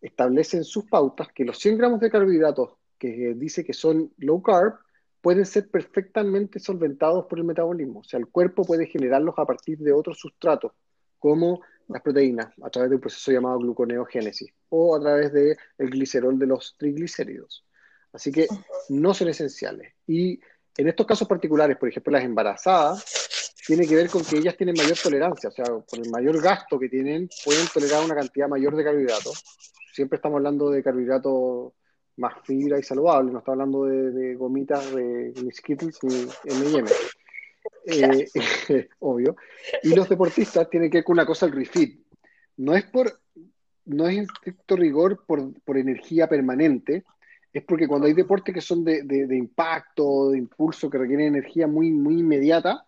establece 0.00 0.56
en 0.56 0.64
sus 0.64 0.84
pautas 0.84 1.28
que 1.34 1.44
los 1.44 1.58
100 1.58 1.78
gramos 1.78 2.00
de 2.00 2.10
carbohidratos 2.10 2.70
que 2.98 3.34
dice 3.36 3.64
que 3.64 3.72
son 3.72 4.12
low 4.18 4.42
carb 4.42 4.74
pueden 5.20 5.46
ser 5.46 5.70
perfectamente 5.70 6.58
solventados 6.58 7.26
por 7.26 7.38
el 7.38 7.44
metabolismo. 7.44 8.00
O 8.00 8.04
sea, 8.04 8.20
el 8.20 8.28
cuerpo 8.28 8.64
puede 8.64 8.86
generarlos 8.86 9.34
a 9.38 9.46
partir 9.46 9.78
de 9.78 9.92
otros 9.92 10.18
sustratos, 10.18 10.72
como 11.18 11.62
las 11.88 12.02
proteínas, 12.02 12.52
a 12.62 12.70
través 12.70 12.90
de 12.90 12.96
un 12.96 13.00
proceso 13.00 13.32
llamado 13.32 13.58
gluconeogénesis, 13.58 14.52
o 14.68 14.94
a 14.94 15.00
través 15.00 15.32
del 15.32 15.56
glicerol 15.78 16.38
de 16.38 16.46
los 16.46 16.76
triglicéridos. 16.78 17.64
Así 18.12 18.30
que 18.30 18.46
no 18.90 19.14
son 19.14 19.28
esenciales. 19.28 19.94
Y 20.06 20.38
en 20.76 20.88
estos 20.88 21.06
casos 21.06 21.26
particulares, 21.26 21.76
por 21.78 21.88
ejemplo, 21.88 22.12
las 22.12 22.24
embarazadas, 22.24 23.33
tiene 23.66 23.86
que 23.86 23.96
ver 23.96 24.10
con 24.10 24.22
que 24.24 24.38
ellas 24.38 24.56
tienen 24.56 24.76
mayor 24.76 24.96
tolerancia, 25.02 25.48
o 25.48 25.52
sea, 25.52 25.64
por 25.64 25.98
el 25.98 26.10
mayor 26.10 26.40
gasto 26.42 26.78
que 26.78 26.88
tienen, 26.88 27.28
pueden 27.44 27.66
tolerar 27.72 28.04
una 28.04 28.14
cantidad 28.14 28.48
mayor 28.48 28.76
de 28.76 28.84
carbohidratos. 28.84 29.42
Siempre 29.92 30.16
estamos 30.16 30.36
hablando 30.36 30.70
de 30.70 30.82
carbohidratos 30.82 31.72
más 32.16 32.34
fibra 32.44 32.78
y 32.78 32.82
saludable, 32.82 33.32
no 33.32 33.38
está 33.38 33.52
hablando 33.52 33.84
de, 33.84 34.34
gomitas 34.34 34.94
de 34.94 35.32
Skittles 35.52 35.98
ni 36.02 36.28
M&M. 36.44 36.88
Eh, 37.86 38.28
obvio. 39.00 39.36
Y 39.82 39.94
los 39.94 40.08
deportistas 40.08 40.68
tienen 40.68 40.90
que 40.90 40.98
ver 40.98 41.04
con 41.04 41.14
una 41.14 41.26
cosa, 41.26 41.46
el 41.46 41.52
refit. 41.52 42.04
No 42.56 42.74
es 42.74 42.84
por, 42.84 43.20
no 43.86 44.06
es 44.06 44.16
en 44.18 44.24
estricto 44.24 44.76
rigor 44.76 45.24
por, 45.26 45.52
por 45.62 45.78
energía 45.78 46.28
permanente, 46.28 47.04
es 47.52 47.62
porque 47.62 47.86
cuando 47.86 48.06
hay 48.08 48.14
deportes 48.14 48.52
que 48.52 48.60
son 48.60 48.84
de, 48.84 49.04
de, 49.04 49.36
impacto, 49.36 50.30
de 50.30 50.38
impulso, 50.38 50.90
que 50.90 50.98
requieren 50.98 51.28
energía 51.28 51.68
muy, 51.68 51.92
muy 51.92 52.18
inmediata, 52.18 52.84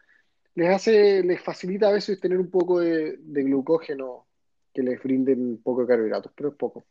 les 0.57 0.69
hace, 0.71 1.23
les 1.23 1.41
facilita 1.41 1.89
a 1.89 1.93
veces 1.93 2.21
tener 2.21 2.39
un 2.39 2.51
poco 2.51 2.81
de, 2.81 3.19
de 3.19 3.45
glucógeno 3.45 4.27
que 4.75 4.83
les 4.83 5.03
brinden 5.03 5.41
un 5.41 5.63
poco 5.63 5.83
de 5.83 5.89
carbohidratos, 5.89 6.33
pero 6.37 6.51
es 6.51 6.57
poco. 6.57 6.87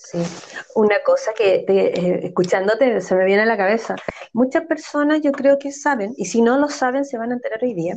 Sí, 0.00 0.18
una 0.76 1.02
cosa 1.04 1.32
que 1.34 1.64
eh, 1.68 2.20
escuchándote 2.22 3.00
se 3.00 3.14
me 3.16 3.24
viene 3.24 3.42
a 3.42 3.46
la 3.46 3.56
cabeza. 3.56 3.96
Muchas 4.32 4.64
personas 4.66 5.20
yo 5.22 5.32
creo 5.32 5.58
que 5.58 5.72
saben, 5.72 6.14
y 6.16 6.26
si 6.26 6.40
no 6.40 6.56
lo 6.56 6.68
saben 6.68 7.04
se 7.04 7.18
van 7.18 7.32
a 7.32 7.34
enterar 7.34 7.58
hoy 7.62 7.74
día, 7.74 7.96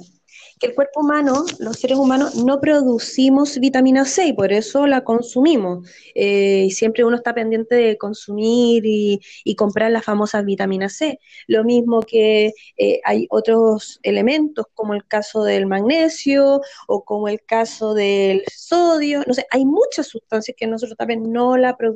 que 0.60 0.68
el 0.68 0.76
cuerpo 0.76 1.02
humano, 1.02 1.44
los 1.60 1.80
seres 1.80 1.98
humanos, 1.98 2.36
no 2.36 2.62
producimos 2.62 3.60
vitamina 3.60 4.06
C 4.06 4.28
y 4.28 4.34
por 4.34 4.52
eso 4.52 4.86
la 4.88 5.04
consumimos. 5.04 5.90
Eh, 6.14 6.66
y 6.68 6.72
siempre 6.72 7.04
uno 7.04 7.16
está 7.16 7.34
pendiente 7.34 7.76
de 7.76 7.98
consumir 7.98 8.84
y, 8.86 9.20
comprar 9.56 9.92
las 9.92 10.06
famosas 10.06 10.44
vitaminas 10.44 10.98
C. 10.98 11.20
Lo 11.48 11.64
mismo 11.64 12.02
que 12.02 12.54
eh, 12.78 13.02
hay 13.04 13.28
otros 13.30 14.00
elementos, 14.02 14.66
como 14.74 14.94
el 14.96 15.06
caso 15.06 15.44
del 15.44 15.68
magnesio 15.68 16.62
o 16.88 17.04
como 17.04 17.28
el 17.28 17.44
caso 17.44 17.94
del 17.94 18.44
sodio. 18.52 19.24
No 19.28 19.34
sé, 19.34 19.46
hay 19.52 19.66
muchas 19.66 20.08
sustancias 20.08 20.56
que 20.58 20.68
nosotros 20.68 20.98
también 20.98 21.32
no 21.32 21.58
la 21.58 21.78
producimos, 21.78 21.91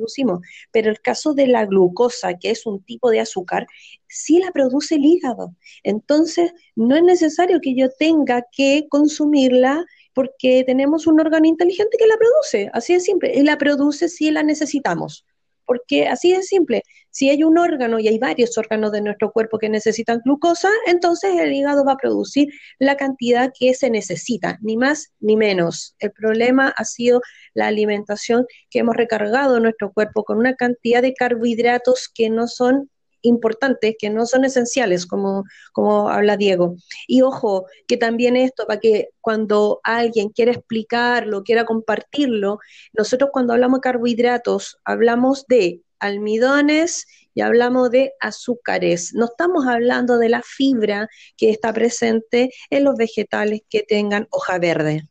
pero 0.72 0.90
el 0.90 1.00
caso 1.00 1.34
de 1.34 1.46
la 1.46 1.66
glucosa, 1.66 2.34
que 2.38 2.50
es 2.50 2.66
un 2.66 2.82
tipo 2.82 3.10
de 3.10 3.20
azúcar, 3.20 3.66
sí 4.08 4.38
la 4.38 4.50
produce 4.52 4.96
el 4.96 5.04
hígado. 5.04 5.54
Entonces, 5.82 6.52
no 6.74 6.96
es 6.96 7.02
necesario 7.02 7.60
que 7.60 7.74
yo 7.74 7.88
tenga 7.90 8.46
que 8.52 8.86
consumirla 8.88 9.84
porque 10.14 10.64
tenemos 10.64 11.06
un 11.06 11.20
órgano 11.20 11.46
inteligente 11.46 11.98
que 11.98 12.06
la 12.06 12.16
produce, 12.16 12.70
así 12.72 12.94
de 12.94 13.00
simple, 13.00 13.32
y 13.34 13.42
la 13.42 13.58
produce 13.58 14.08
si 14.08 14.30
la 14.30 14.42
necesitamos, 14.42 15.26
porque 15.66 16.08
así 16.08 16.32
de 16.32 16.42
simple, 16.42 16.82
si 17.10 17.30
hay 17.30 17.44
un 17.44 17.58
órgano 17.58 17.98
y 17.98 18.08
hay 18.08 18.18
varios 18.18 18.56
órganos 18.58 18.92
de 18.92 19.00
nuestro 19.00 19.32
cuerpo 19.32 19.58
que 19.58 19.68
necesitan 19.68 20.20
glucosa, 20.24 20.68
entonces 20.86 21.34
el 21.38 21.52
hígado 21.52 21.84
va 21.84 21.92
a 21.92 21.96
producir 21.96 22.48
la 22.78 22.96
cantidad 22.96 23.52
que 23.58 23.74
se 23.74 23.90
necesita, 23.90 24.58
ni 24.60 24.76
más 24.76 25.12
ni 25.18 25.36
menos. 25.36 25.96
El 25.98 26.12
problema 26.12 26.68
ha 26.76 26.84
sido 26.84 27.20
la 27.54 27.68
alimentación 27.68 28.46
que 28.70 28.80
hemos 28.80 28.96
recargado 28.96 29.60
nuestro 29.60 29.92
cuerpo 29.92 30.24
con 30.24 30.38
una 30.38 30.54
cantidad 30.54 31.02
de 31.02 31.14
carbohidratos 31.14 32.10
que 32.14 32.30
no 32.30 32.48
son 32.48 32.90
importantes 33.26 33.96
que 33.98 34.10
no 34.10 34.26
son 34.26 34.44
esenciales, 34.44 35.06
como, 35.06 35.44
como 35.72 36.08
habla 36.08 36.36
Diego. 36.36 36.76
Y 37.06 37.22
ojo, 37.22 37.66
que 37.86 37.96
también 37.96 38.36
esto, 38.36 38.66
para 38.66 38.80
que 38.80 39.10
cuando 39.20 39.80
alguien 39.82 40.30
quiera 40.30 40.52
explicarlo, 40.52 41.42
quiera 41.42 41.64
compartirlo, 41.64 42.58
nosotros 42.92 43.30
cuando 43.32 43.52
hablamos 43.52 43.78
de 43.78 43.82
carbohidratos, 43.82 44.78
hablamos 44.84 45.46
de 45.46 45.82
almidones 45.98 47.06
y 47.34 47.40
hablamos 47.40 47.90
de 47.90 48.14
azúcares. 48.20 49.12
No 49.14 49.26
estamos 49.26 49.66
hablando 49.66 50.18
de 50.18 50.28
la 50.28 50.42
fibra 50.42 51.08
que 51.36 51.50
está 51.50 51.72
presente 51.72 52.50
en 52.70 52.84
los 52.84 52.96
vegetales 52.96 53.60
que 53.68 53.82
tengan 53.82 54.26
hoja 54.30 54.58
verde. 54.58 55.08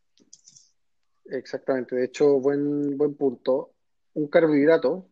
Exactamente, 1.25 1.95
de 1.95 2.05
hecho, 2.05 2.39
buen, 2.39 2.97
buen 2.97 3.15
punto 3.15 3.74
un 4.15 4.27
carbohidrato, 4.27 5.07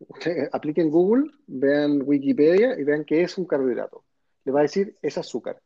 apliquen 0.52 0.90
Google, 0.90 1.30
vean 1.46 2.02
Wikipedia 2.04 2.78
y 2.78 2.84
vean 2.84 3.04
qué 3.04 3.22
es 3.22 3.36
un 3.38 3.44
carbohidrato. 3.44 4.02
Le 4.44 4.52
va 4.52 4.60
a 4.60 4.62
decir 4.62 4.96
es 5.02 5.18
azúcar, 5.18 5.60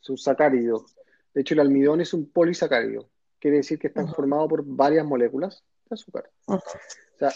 es 0.00 0.08
un 0.08 0.16
sacárido. 0.16 0.86
De 1.34 1.40
hecho, 1.40 1.54
el 1.54 1.60
almidón 1.60 2.00
es 2.00 2.14
un 2.14 2.30
polisacárido. 2.30 3.10
Quiere 3.40 3.58
decir 3.58 3.78
que 3.78 3.88
está 3.88 4.06
formado 4.06 4.48
por 4.48 4.64
varias 4.64 5.04
moléculas 5.04 5.62
de 5.90 5.94
azúcar. 5.94 6.30
o, 6.46 6.60
sea, 7.18 7.30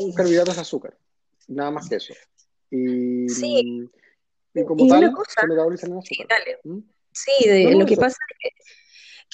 un 0.00 0.12
carbohidrato 0.12 0.52
es 0.52 0.58
azúcar, 0.58 0.96
nada 1.48 1.70
más 1.70 1.88
que 1.88 1.96
eso. 1.96 2.14
Y, 2.70 3.28
sí. 3.28 3.90
y 4.52 4.64
como 4.64 4.86
tal, 4.86 5.12
se 5.28 5.46
metabolizan 5.46 5.92
en 5.92 5.98
azúcar. 5.98 6.38
¿Mm? 6.62 6.78
Sí, 7.10 7.48
de, 7.48 7.74
lo 7.74 7.86
que 7.86 7.96
pasa 7.96 8.18
es 8.30 8.36
que 8.38 8.50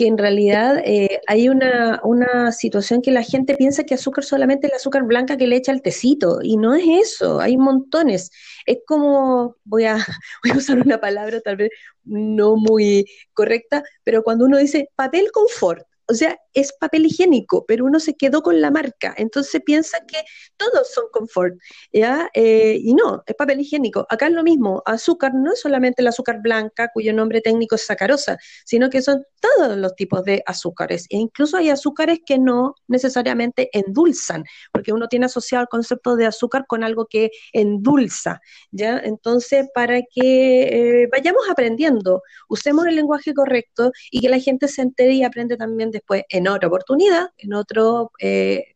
que 0.00 0.06
en 0.06 0.16
realidad 0.16 0.78
eh, 0.86 1.20
hay 1.26 1.50
una, 1.50 2.00
una, 2.04 2.52
situación 2.52 3.02
que 3.02 3.10
la 3.10 3.22
gente 3.22 3.54
piensa 3.54 3.84
que 3.84 3.92
azúcar 3.92 4.24
solamente 4.24 4.66
es 4.66 4.72
el 4.72 4.76
azúcar 4.78 5.02
blanca 5.02 5.36
que 5.36 5.46
le 5.46 5.56
echa 5.56 5.72
el 5.72 5.82
tecito, 5.82 6.38
y 6.42 6.56
no 6.56 6.74
es 6.74 6.84
eso, 6.88 7.38
hay 7.38 7.58
montones. 7.58 8.30
Es 8.64 8.78
como, 8.86 9.56
voy 9.62 9.84
a, 9.84 9.96
voy 10.42 10.52
a 10.52 10.56
usar 10.56 10.80
una 10.80 11.02
palabra 11.02 11.42
tal 11.42 11.56
vez 11.56 11.70
no 12.02 12.56
muy 12.56 13.04
correcta, 13.34 13.82
pero 14.02 14.22
cuando 14.22 14.46
uno 14.46 14.56
dice 14.56 14.88
papel 14.96 15.30
confort, 15.32 15.84
o 16.08 16.14
sea, 16.14 16.38
es 16.54 16.72
papel 16.78 17.06
higiénico, 17.06 17.64
pero 17.66 17.84
uno 17.84 18.00
se 18.00 18.14
quedó 18.14 18.42
con 18.42 18.60
la 18.60 18.70
marca, 18.70 19.14
entonces 19.16 19.62
piensa 19.64 19.98
que 20.06 20.18
todos 20.56 20.92
son 20.92 21.04
confort, 21.12 21.54
¿ya? 21.92 22.28
Eh, 22.34 22.78
y 22.82 22.94
no, 22.94 23.22
es 23.26 23.34
papel 23.34 23.60
higiénico. 23.60 24.06
Acá 24.08 24.26
es 24.26 24.32
lo 24.32 24.42
mismo, 24.42 24.82
azúcar 24.86 25.32
no 25.34 25.52
es 25.52 25.60
solamente 25.60 26.02
el 26.02 26.08
azúcar 26.08 26.40
blanca, 26.42 26.90
cuyo 26.92 27.12
nombre 27.12 27.40
técnico 27.40 27.74
es 27.74 27.86
sacarosa, 27.86 28.36
sino 28.64 28.90
que 28.90 29.02
son 29.02 29.24
todos 29.40 29.76
los 29.76 29.94
tipos 29.94 30.24
de 30.24 30.42
azúcares, 30.46 31.06
e 31.10 31.16
incluso 31.16 31.56
hay 31.56 31.70
azúcares 31.70 32.20
que 32.24 32.38
no 32.38 32.74
necesariamente 32.88 33.70
endulzan, 33.72 34.44
porque 34.72 34.92
uno 34.92 35.08
tiene 35.08 35.26
asociado 35.26 35.62
el 35.62 35.68
concepto 35.68 36.16
de 36.16 36.26
azúcar 36.26 36.66
con 36.66 36.84
algo 36.84 37.06
que 37.06 37.30
endulza, 37.52 38.40
¿ya? 38.70 38.98
Entonces, 38.98 39.68
para 39.74 40.00
que 40.02 41.02
eh, 41.02 41.08
vayamos 41.10 41.48
aprendiendo, 41.50 42.22
usemos 42.48 42.86
el 42.86 42.96
lenguaje 42.96 43.34
correcto 43.34 43.92
y 44.10 44.20
que 44.20 44.28
la 44.28 44.38
gente 44.38 44.68
se 44.68 44.82
entere 44.82 45.12
y 45.12 45.24
aprende 45.24 45.56
también 45.56 45.90
después 45.90 46.24
otra 46.48 46.68
oportunidad, 46.68 47.30
en 47.38 47.54
otro 47.54 48.12
eh, 48.18 48.74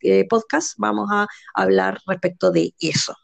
eh, 0.00 0.28
podcast, 0.28 0.74
vamos 0.78 1.08
a 1.12 1.26
hablar 1.54 1.98
respecto 2.06 2.50
de 2.50 2.74
eso. 2.80 3.14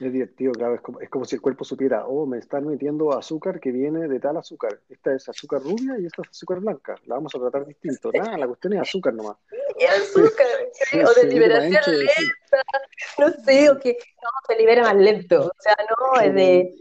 Es 0.00 0.10
divertido, 0.10 0.52
claro, 0.52 0.76
es 0.76 0.80
como, 0.80 0.98
es 1.00 1.10
como, 1.10 1.26
si 1.26 1.36
el 1.36 1.42
cuerpo 1.42 1.62
supiera, 1.62 2.06
oh, 2.06 2.24
me 2.24 2.38
están 2.38 2.66
metiendo 2.66 3.12
azúcar 3.12 3.60
que 3.60 3.70
viene 3.70 4.08
de 4.08 4.18
tal 4.18 4.38
azúcar. 4.38 4.80
Esta 4.88 5.14
es 5.14 5.28
azúcar 5.28 5.60
rubia 5.62 5.98
y 5.98 6.06
esta 6.06 6.22
es 6.22 6.30
azúcar 6.30 6.60
blanca. 6.60 6.94
La 7.04 7.16
vamos 7.16 7.34
a 7.34 7.38
tratar 7.38 7.66
distinto. 7.66 8.10
Nada, 8.14 8.38
la 8.38 8.46
cuestión 8.46 8.72
es 8.72 8.80
azúcar 8.80 9.12
nomás. 9.12 9.36
Y 9.78 9.84
azúcar, 9.84 10.46
o 11.06 11.20
de 11.20 11.26
liberación 11.26 11.98
lenta, 11.98 12.62
no 13.18 13.44
sé, 13.44 13.70
o 13.70 13.78
que 13.78 13.98
no, 14.22 14.28
se 14.48 14.56
libera 14.56 14.82
más 14.84 14.96
lento. 14.96 15.48
O 15.48 15.62
sea, 15.62 15.76
no, 15.90 16.20
es 16.22 16.34
de 16.34 16.74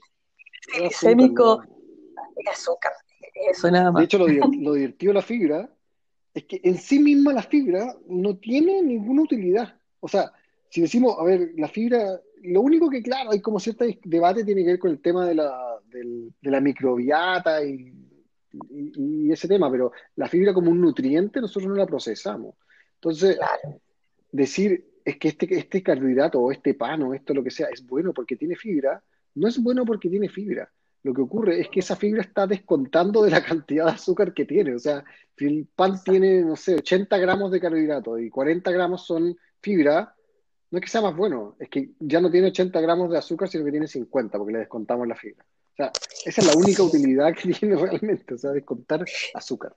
glicémico, 0.78 1.62
de 1.62 2.50
azúcar 2.50 2.94
Eso 3.51 3.70
nada 3.70 3.92
más. 3.92 4.00
De 4.00 4.06
hecho, 4.06 4.18
lo, 4.18 4.28
lo 4.28 4.74
divertido 4.74 5.10
de 5.10 5.13
la 5.16 5.22
fibra 5.22 5.70
es 6.33 6.43
que 6.45 6.62
en 6.63 6.77
sí 6.77 7.00
misma 7.00 7.33
la 7.33 7.43
fibra 7.43 7.95
no 8.07 8.38
tiene 8.38 8.81
ninguna 8.81 9.24
utilidad. 9.24 9.75
O 10.00 10.07
sea, 10.07 10.31
si 10.69 10.81
decimos, 10.81 11.15
a 11.19 11.24
ver, 11.24 11.51
la 11.57 11.67
fibra, 11.67 12.19
lo 12.43 12.62
único 12.62 12.89
que, 12.89 13.01
claro, 13.01 13.31
hay 13.31 13.41
como 13.41 13.59
cierto 13.59 13.86
debate 14.03 14.43
tiene 14.43 14.62
que 14.62 14.71
ver 14.71 14.79
con 14.79 14.91
el 14.91 15.01
tema 15.01 15.27
de 15.27 15.36
la, 15.36 15.79
de 15.91 16.51
la 16.51 16.62
microbiata 16.62 17.63
y, 17.63 17.93
y, 18.95 19.31
ese 19.31 19.48
tema, 19.48 19.71
pero 19.71 19.91
la 20.15 20.27
fibra 20.27 20.53
como 20.53 20.71
un 20.71 20.81
nutriente 20.81 21.41
nosotros 21.41 21.69
no 21.69 21.75
la 21.75 21.86
procesamos. 21.86 22.55
Entonces, 22.95 23.38
decir 24.31 24.86
es 25.05 25.17
que 25.17 25.29
este, 25.29 25.57
este 25.57 25.81
carbohidrato 25.81 26.39
o 26.39 26.51
este 26.51 26.74
pan 26.74 27.01
o 27.03 27.13
esto 27.13 27.33
lo 27.33 27.43
que 27.43 27.51
sea 27.51 27.67
es 27.71 27.86
bueno 27.86 28.13
porque 28.13 28.36
tiene 28.36 28.55
fibra, 28.55 29.01
no 29.36 29.48
es 29.48 29.62
bueno 29.62 29.86
porque 29.86 30.09
tiene 30.09 30.29
fibra. 30.29 30.71
Lo 31.03 31.13
que 31.13 31.22
ocurre 31.22 31.62
es 31.62 31.70
que 31.70 31.79
esa 31.79 31.96
fibra 31.96 32.22
está 32.22 32.46
descontando 32.46 33.22
de 33.22 33.32
la 33.32 33.44
cantidad 33.46 33.86
de 33.86 33.91
azúcar 33.91 34.34
que 34.34 34.46
tiene. 34.46 34.75
O 34.75 34.79
sea, 34.79 35.03
si 35.38 35.46
el 35.46 35.68
pan 35.74 36.03
tiene, 36.03 36.41
no 36.41 36.56
sé, 36.56 36.75
80 36.75 37.18
gramos 37.18 37.51
de 37.51 37.60
carbohidrato 37.60 38.20
y 38.20 38.29
40 38.29 38.72
gramos 38.72 39.06
son 39.06 39.38
fibra, 39.62 40.13
no 40.72 40.77
es 40.77 40.84
que 40.84 40.89
sea 40.89 41.01
más 41.01 41.15
bueno, 41.15 41.56
es 41.60 41.70
que 41.70 41.91
ya 42.00 42.22
no 42.22 42.29
tiene 42.29 42.48
80 42.48 42.79
gramos 42.82 43.10
de 43.10 43.18
azúcar, 43.18 43.50
sino 43.50 43.65
que 43.65 43.72
tiene 43.72 43.88
50 43.88 44.38
porque 44.38 44.53
le 44.53 44.60
descontamos 44.60 45.08
la 45.08 45.15
fibra. 45.15 45.44
O 45.74 45.75
sea, 45.75 45.91
esa 46.25 46.41
es 46.41 46.48
la 46.48 46.58
única 46.58 46.84
utilidad 46.84 47.34
que 47.34 47.53
tiene 47.53 47.75
realmente, 47.75 48.34
o 48.34 48.38
sea, 48.38 48.51
descontar 48.51 49.06
azúcar. 49.34 49.75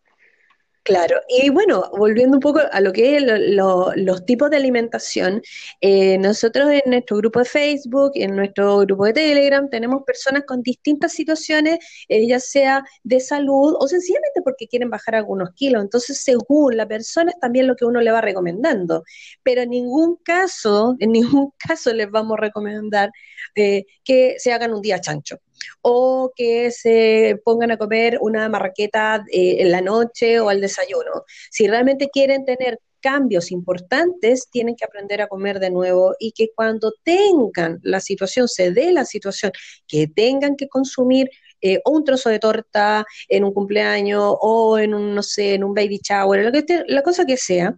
Claro, 0.85 1.21
y 1.29 1.49
bueno, 1.51 1.85
volviendo 1.97 2.39
un 2.39 2.41
poco 2.41 2.59
a 2.73 2.81
lo 2.81 2.93
que 2.93 3.17
es 3.17 3.23
los 3.23 4.27
tipos 4.27 4.51
de 4.51 4.57
alimentación, 4.57 5.41
eh, 5.81 6.19
nosotros 6.19 6.73
en 6.73 6.83
nuestro 6.91 7.19
grupo 7.19 7.39
de 7.39 7.45
Facebook, 7.45 8.11
en 8.17 8.35
nuestro 8.35 8.79
grupo 8.79 9.05
de 9.05 9.13
Telegram, 9.13 9.71
tenemos 9.71 10.03
personas 10.03 10.43
con 10.45 10.61
distintas 10.61 11.13
situaciones, 11.13 11.79
eh, 12.09 12.27
ya 12.27 12.41
sea 12.41 12.83
de 13.05 13.21
salud 13.21 13.77
o 13.79 13.87
sencillamente 13.87 14.43
porque 14.43 14.67
quieren 14.67 14.91
bajar 14.91 15.15
algunos 15.15 15.51
kilos. 15.55 15.83
Entonces, 15.83 16.21
según 16.21 16.77
la 16.77 16.89
persona 16.89 17.31
es 17.31 17.39
también 17.39 17.69
lo 17.69 17.77
que 17.77 17.85
uno 17.85 18.01
le 18.01 18.11
va 18.11 18.21
recomendando, 18.21 19.05
pero 19.45 19.63
en 19.63 19.71
ningún 19.71 20.17
caso, 20.25 20.97
en 20.99 21.13
ningún 21.13 21.53
caso 21.59 21.93
les 21.93 22.11
vamos 22.11 22.39
a 22.39 22.41
recomendar 22.41 23.11
eh, 23.55 23.85
que 24.03 24.35
se 24.39 24.53
hagan 24.53 24.75
un 24.75 24.83
día 24.83 25.01
chancho 25.01 25.39
o 25.81 26.33
que 26.35 26.71
se 26.71 27.41
pongan 27.45 27.71
a 27.71 27.77
comer 27.77 28.19
una 28.21 28.49
marraqueta 28.49 29.25
eh, 29.33 29.57
en 29.61 29.71
la 29.71 29.81
noche 29.81 30.41
o 30.41 30.49
al 30.49 30.61
desayuno. 30.61 31.25
Si 31.51 31.67
realmente 31.67 32.11
quieren 32.11 32.45
tener 32.45 32.79
cambios 33.01 33.51
importantes, 33.51 34.49
tienen 34.51 34.77
que 34.77 34.85
aprender 34.85 35.21
a 35.21 35.27
comer 35.27 35.59
de 35.59 35.71
nuevo 35.71 36.15
y 36.19 36.33
que 36.33 36.51
cuando 36.55 36.93
tengan 37.03 37.81
la 37.83 38.01
situación, 38.01 38.49
se 38.49 38.71
dé 38.71 38.93
la 38.93 39.05
situación, 39.05 39.53
que 39.87 40.07
tengan 40.07 40.57
que 40.57 40.69
consumir 40.69 41.29
eh, 41.61 41.81
un 41.85 42.05
trozo 42.05 42.31
de 42.31 42.39
torta 42.39 43.05
en 43.29 43.45
un 43.45 43.53
cumpleaños 43.53 44.35
o 44.41 44.79
en 44.79 44.95
un, 44.95 45.15
no 45.15 45.23
sé, 45.23 45.55
en 45.55 45.65
un 45.65 45.75
baby 45.75 46.01
shower, 46.03 46.45
lo 46.45 46.53
que 46.53 46.85
la 46.87 47.03
cosa 47.03 47.27
que 47.27 47.37
sea, 47.37 47.77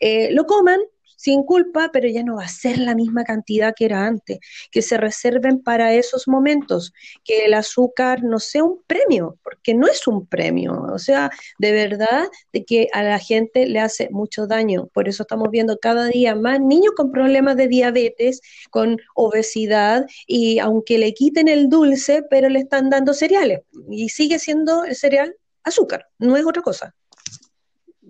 eh, 0.00 0.30
lo 0.32 0.46
coman 0.46 0.80
sin 1.22 1.44
culpa, 1.44 1.90
pero 1.92 2.08
ya 2.08 2.24
no 2.24 2.36
va 2.36 2.44
a 2.44 2.48
ser 2.48 2.78
la 2.78 2.96
misma 2.96 3.22
cantidad 3.22 3.74
que 3.76 3.84
era 3.84 4.06
antes, 4.06 4.38
que 4.72 4.82
se 4.82 4.96
reserven 4.96 5.62
para 5.62 5.94
esos 5.94 6.26
momentos, 6.26 6.92
que 7.22 7.44
el 7.44 7.54
azúcar 7.54 8.24
no 8.24 8.40
sea 8.40 8.64
un 8.64 8.82
premio, 8.88 9.38
porque 9.44 9.72
no 9.72 9.86
es 9.86 10.06
un 10.08 10.26
premio, 10.26 10.72
o 10.92 10.98
sea, 10.98 11.30
de 11.58 11.70
verdad 11.70 12.28
de 12.52 12.64
que 12.64 12.88
a 12.92 13.04
la 13.04 13.20
gente 13.20 13.66
le 13.66 13.78
hace 13.78 14.08
mucho 14.10 14.48
daño, 14.48 14.88
por 14.92 15.08
eso 15.08 15.22
estamos 15.22 15.48
viendo 15.52 15.78
cada 15.78 16.06
día 16.08 16.34
más 16.34 16.60
niños 16.60 16.92
con 16.96 17.12
problemas 17.12 17.56
de 17.56 17.68
diabetes, 17.68 18.40
con 18.70 18.96
obesidad, 19.14 20.06
y 20.26 20.58
aunque 20.58 20.98
le 20.98 21.14
quiten 21.14 21.46
el 21.46 21.68
dulce, 21.68 22.24
pero 22.30 22.48
le 22.48 22.58
están 22.60 22.90
dando 22.90 23.14
cereales, 23.14 23.60
y 23.90 24.08
sigue 24.08 24.40
siendo 24.40 24.84
el 24.84 24.96
cereal 24.96 25.36
azúcar, 25.62 26.08
no 26.18 26.36
es 26.36 26.44
otra 26.44 26.62
cosa 26.62 26.94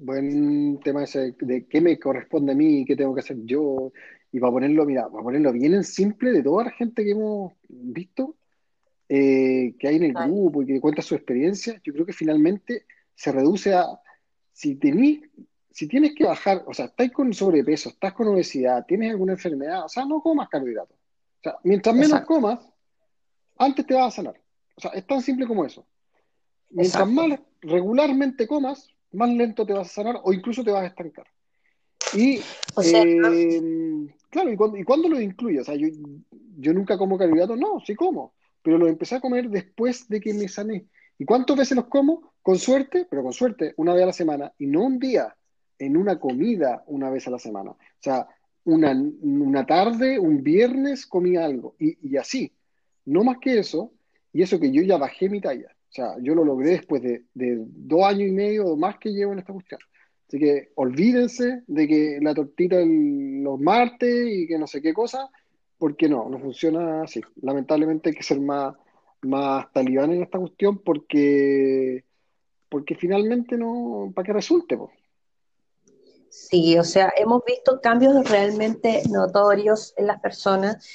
buen 0.05 0.81
tema 0.81 1.05
ese 1.05 1.35
de 1.41 1.67
qué 1.67 1.81
me 1.81 1.99
corresponde 1.99 2.53
a 2.53 2.55
mí 2.55 2.85
qué 2.85 2.97
tengo 2.97 3.15
que 3.15 3.21
hacer 3.21 3.39
yo. 3.45 3.93
Y 4.31 4.41
para 4.41 4.53
ponerlo, 4.53 4.85
mira, 4.85 5.09
para 5.09 5.23
ponerlo 5.23 5.53
bien 5.53 5.75
en 5.75 5.85
simple 5.85 6.33
de 6.33 6.43
toda 6.43 6.65
la 6.65 6.71
gente 6.71 7.05
que 7.05 7.11
hemos 7.11 7.53
visto, 7.69 8.37
eh, 9.09 9.75
que 9.79 9.89
hay 9.89 9.97
en 9.97 10.05
el 10.05 10.15
grupo 10.15 10.63
y 10.63 10.67
que 10.67 10.81
cuenta 10.81 11.03
su 11.03 11.15
experiencia, 11.15 11.81
yo 11.85 11.93
creo 11.93 12.07
que 12.07 12.15
finalmente 12.15 12.87
se 13.15 13.31
reduce 13.31 13.75
a, 13.75 13.87
si 14.53 14.77
tenés, 14.77 15.21
si 15.71 15.87
tienes 15.87 16.15
que 16.15 16.25
bajar, 16.25 16.65
o 16.67 16.73
sea, 16.73 16.87
estás 16.87 17.11
con 17.13 17.33
sobrepeso, 17.33 17.91
estás 17.91 18.15
con 18.15 18.29
obesidad, 18.29 18.87
tienes 18.87 19.11
alguna 19.11 19.33
enfermedad, 19.33 19.85
o 19.85 19.89
sea, 19.89 20.07
no 20.07 20.21
comas 20.23 20.49
carbohidratos. 20.49 20.97
O 20.97 21.43
sea, 21.43 21.57
mientras 21.65 21.95
menos 21.95 22.23
comas, 22.23 22.61
antes 23.59 23.87
te 23.87 23.95
vas 23.95 24.07
a 24.07 24.17
sanar. 24.17 24.41
O 24.77 24.81
sea, 24.81 24.93
es 24.93 25.07
tan 25.07 25.21
simple 25.21 25.47
como 25.47 25.65
eso. 25.65 25.87
Mientras 26.71 27.09
más 27.09 27.39
regularmente 27.61 28.47
comas, 28.47 28.92
más 29.13 29.31
lento 29.31 29.67
te 29.67 29.73
vas 29.73 29.89
a 29.89 29.93
sanar 29.93 30.21
o 30.23 30.33
incluso 30.33 30.65
te 30.65 30.71
vas 30.71 30.85
a 30.85 30.87
estancar. 30.87 31.27
Y, 32.15 32.41
eh, 32.83 34.07
claro, 34.31 34.53
¿y 34.53 34.57
cuándo, 34.57 35.09
¿y 35.09 35.11
lo 35.11 35.21
incluye? 35.21 35.61
O 35.61 35.65
sea, 35.65 35.75
yo, 35.75 35.89
yo 36.59 36.73
nunca 36.73 36.99
como 36.99 37.17
carbohidratos, 37.17 37.59
no, 37.59 37.81
sí 37.81 37.95
como, 37.95 38.35
pero 38.63 38.79
los 38.79 38.89
empecé 38.89 39.17
a 39.17 39.21
comer 39.21 39.49
después 39.49 40.09
de 40.09 40.21
que 40.21 40.35
me 40.35 40.49
sané. 40.49 40.87
¿Y 41.19 41.25
cuántas 41.25 41.57
veces 41.57 41.77
los 41.77 41.87
como? 41.87 42.33
Con 42.43 42.59
suerte, 42.59 43.07
pero 43.09 43.23
con 43.23 43.33
suerte, 43.33 43.73
una 43.77 43.95
vez 43.95 44.03
a 44.03 44.07
la 44.07 44.13
semana, 44.13 44.53
y 44.59 44.67
no 44.67 44.85
un 44.85 44.99
día, 44.99 45.35
en 45.79 45.97
una 45.97 46.19
comida 46.19 46.83
una 46.87 47.11
vez 47.11 47.27
a 47.27 47.31
la 47.31 47.39
semana. 47.39 47.71
O 47.71 47.79
sea, 48.01 48.27
una, 48.65 48.93
una 48.93 49.65
tarde, 49.65 50.19
un 50.19 50.43
viernes 50.43 51.07
comí 51.07 51.37
algo, 51.37 51.77
y, 51.79 51.97
y 52.07 52.17
así. 52.17 52.53
No 53.05 53.25
más 53.25 53.39
que 53.39 53.59
eso, 53.59 53.93
y 54.33 54.43
eso 54.43 54.61
que 54.61 54.71
yo 54.71 54.83
ya 54.83 54.97
bajé 54.97 55.29
mi 55.29 55.41
talla. 55.41 55.72
O 55.93 55.95
sea, 55.95 56.17
yo 56.23 56.35
lo 56.35 56.43
logré 56.43 56.71
después 56.71 57.03
de, 57.03 57.27
dos 57.35 58.03
años 58.03 58.31
y 58.31 58.33
medio 58.33 58.65
o 58.65 58.77
más 58.79 58.97
que 58.99 59.11
llevo 59.11 59.35
en 59.35 59.41
esta 59.41 59.53
cuestión. 59.53 59.79
Así 60.27 60.39
que 60.39 60.71
olvídense 60.77 61.65
de 61.67 61.87
que 61.87 62.19
la 62.23 62.33
tortita 62.33 62.77
los 62.83 63.61
martes 63.61 64.27
y 64.27 64.47
que 64.47 64.59
no 64.59 64.67
sé 64.67 64.81
qué 64.81 64.95
cosa, 64.95 65.29
porque 65.77 66.09
no, 66.09 66.31
no 66.31 66.39
funciona 66.39 67.03
así. 67.03 67.21
Lamentablemente 67.43 68.09
hay 68.09 68.15
que 68.15 68.23
ser 68.23 68.41
más, 68.41 68.75
más 69.21 69.71
talibán 69.75 70.13
en 70.13 70.23
esta 70.23 70.39
cuestión 70.39 70.79
porque, 70.79 72.05
porque 72.71 72.95
finalmente 72.95 73.59
no, 73.59 74.11
para 74.15 74.25
que 74.25 74.33
resulte. 74.33 74.79
Pues. 74.79 74.93
Sí, 76.31 76.79
o 76.79 76.85
sea, 76.85 77.13
hemos 77.19 77.45
visto 77.45 77.83
cambios 77.83 78.31
realmente 78.31 79.03
notorios 79.11 79.93
en 79.99 80.07
las 80.07 80.23
personas 80.23 80.89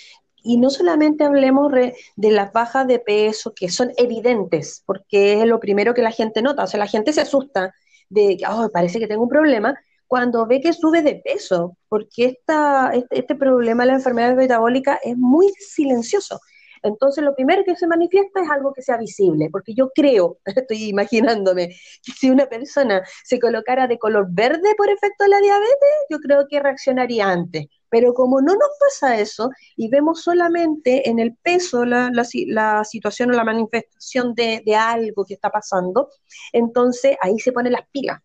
y 0.43 0.57
no 0.57 0.69
solamente 0.69 1.23
hablemos 1.23 1.71
de 1.71 2.31
las 2.31 2.53
bajas 2.53 2.87
de 2.87 2.99
peso, 2.99 3.53
que 3.53 3.69
son 3.69 3.91
evidentes, 3.97 4.83
porque 4.85 5.41
es 5.41 5.45
lo 5.45 5.59
primero 5.59 5.93
que 5.93 6.01
la 6.01 6.11
gente 6.11 6.41
nota. 6.41 6.63
O 6.63 6.67
sea, 6.67 6.79
la 6.79 6.87
gente 6.87 7.13
se 7.13 7.21
asusta 7.21 7.73
de 8.09 8.37
que, 8.37 8.45
parece 8.71 8.99
que 8.99 9.07
tengo 9.07 9.23
un 9.23 9.29
problema, 9.29 9.75
cuando 10.07 10.45
ve 10.47 10.61
que 10.61 10.73
sube 10.73 11.01
de 11.01 11.15
peso, 11.23 11.77
porque 11.89 12.25
esta, 12.25 12.91
este, 12.93 13.19
este 13.19 13.35
problema 13.35 13.83
de 13.83 13.91
la 13.91 13.97
enfermedad 13.97 14.35
metabólica 14.35 14.99
es 15.03 15.17
muy 15.17 15.51
silencioso. 15.59 16.39
Entonces, 16.83 17.23
lo 17.23 17.35
primero 17.35 17.63
que 17.65 17.75
se 17.75 17.87
manifiesta 17.87 18.41
es 18.41 18.49
algo 18.49 18.73
que 18.73 18.81
sea 18.81 18.97
visible, 18.97 19.49
porque 19.51 19.73
yo 19.73 19.89
creo, 19.93 20.37
estoy 20.45 20.85
imaginándome, 20.85 21.69
que 22.03 22.11
si 22.13 22.29
una 22.29 22.47
persona 22.47 23.03
se 23.23 23.39
colocara 23.39 23.87
de 23.87 23.97
color 23.99 24.27
verde 24.29 24.75
por 24.77 24.89
efecto 24.89 25.23
de 25.25 25.29
la 25.29 25.39
diabetes, 25.39 25.89
yo 26.09 26.19
creo 26.19 26.47
que 26.49 26.59
reaccionaría 26.59 27.29
antes. 27.29 27.65
Pero 27.89 28.13
como 28.13 28.41
no 28.41 28.53
nos 28.53 28.69
pasa 28.79 29.19
eso 29.19 29.49
y 29.75 29.89
vemos 29.89 30.21
solamente 30.21 31.09
en 31.09 31.19
el 31.19 31.35
peso 31.35 31.85
la, 31.85 32.83
situación 32.83 33.31
o 33.31 33.33
la 33.33 33.43
manifestación 33.43 34.33
de, 34.33 34.63
algo 34.75 35.25
que 35.25 35.35
está 35.35 35.49
pasando, 35.49 36.09
entonces 36.51 37.17
ahí 37.21 37.39
se 37.39 37.51
ponen 37.51 37.73
las 37.73 37.87
pilas. 37.91 38.19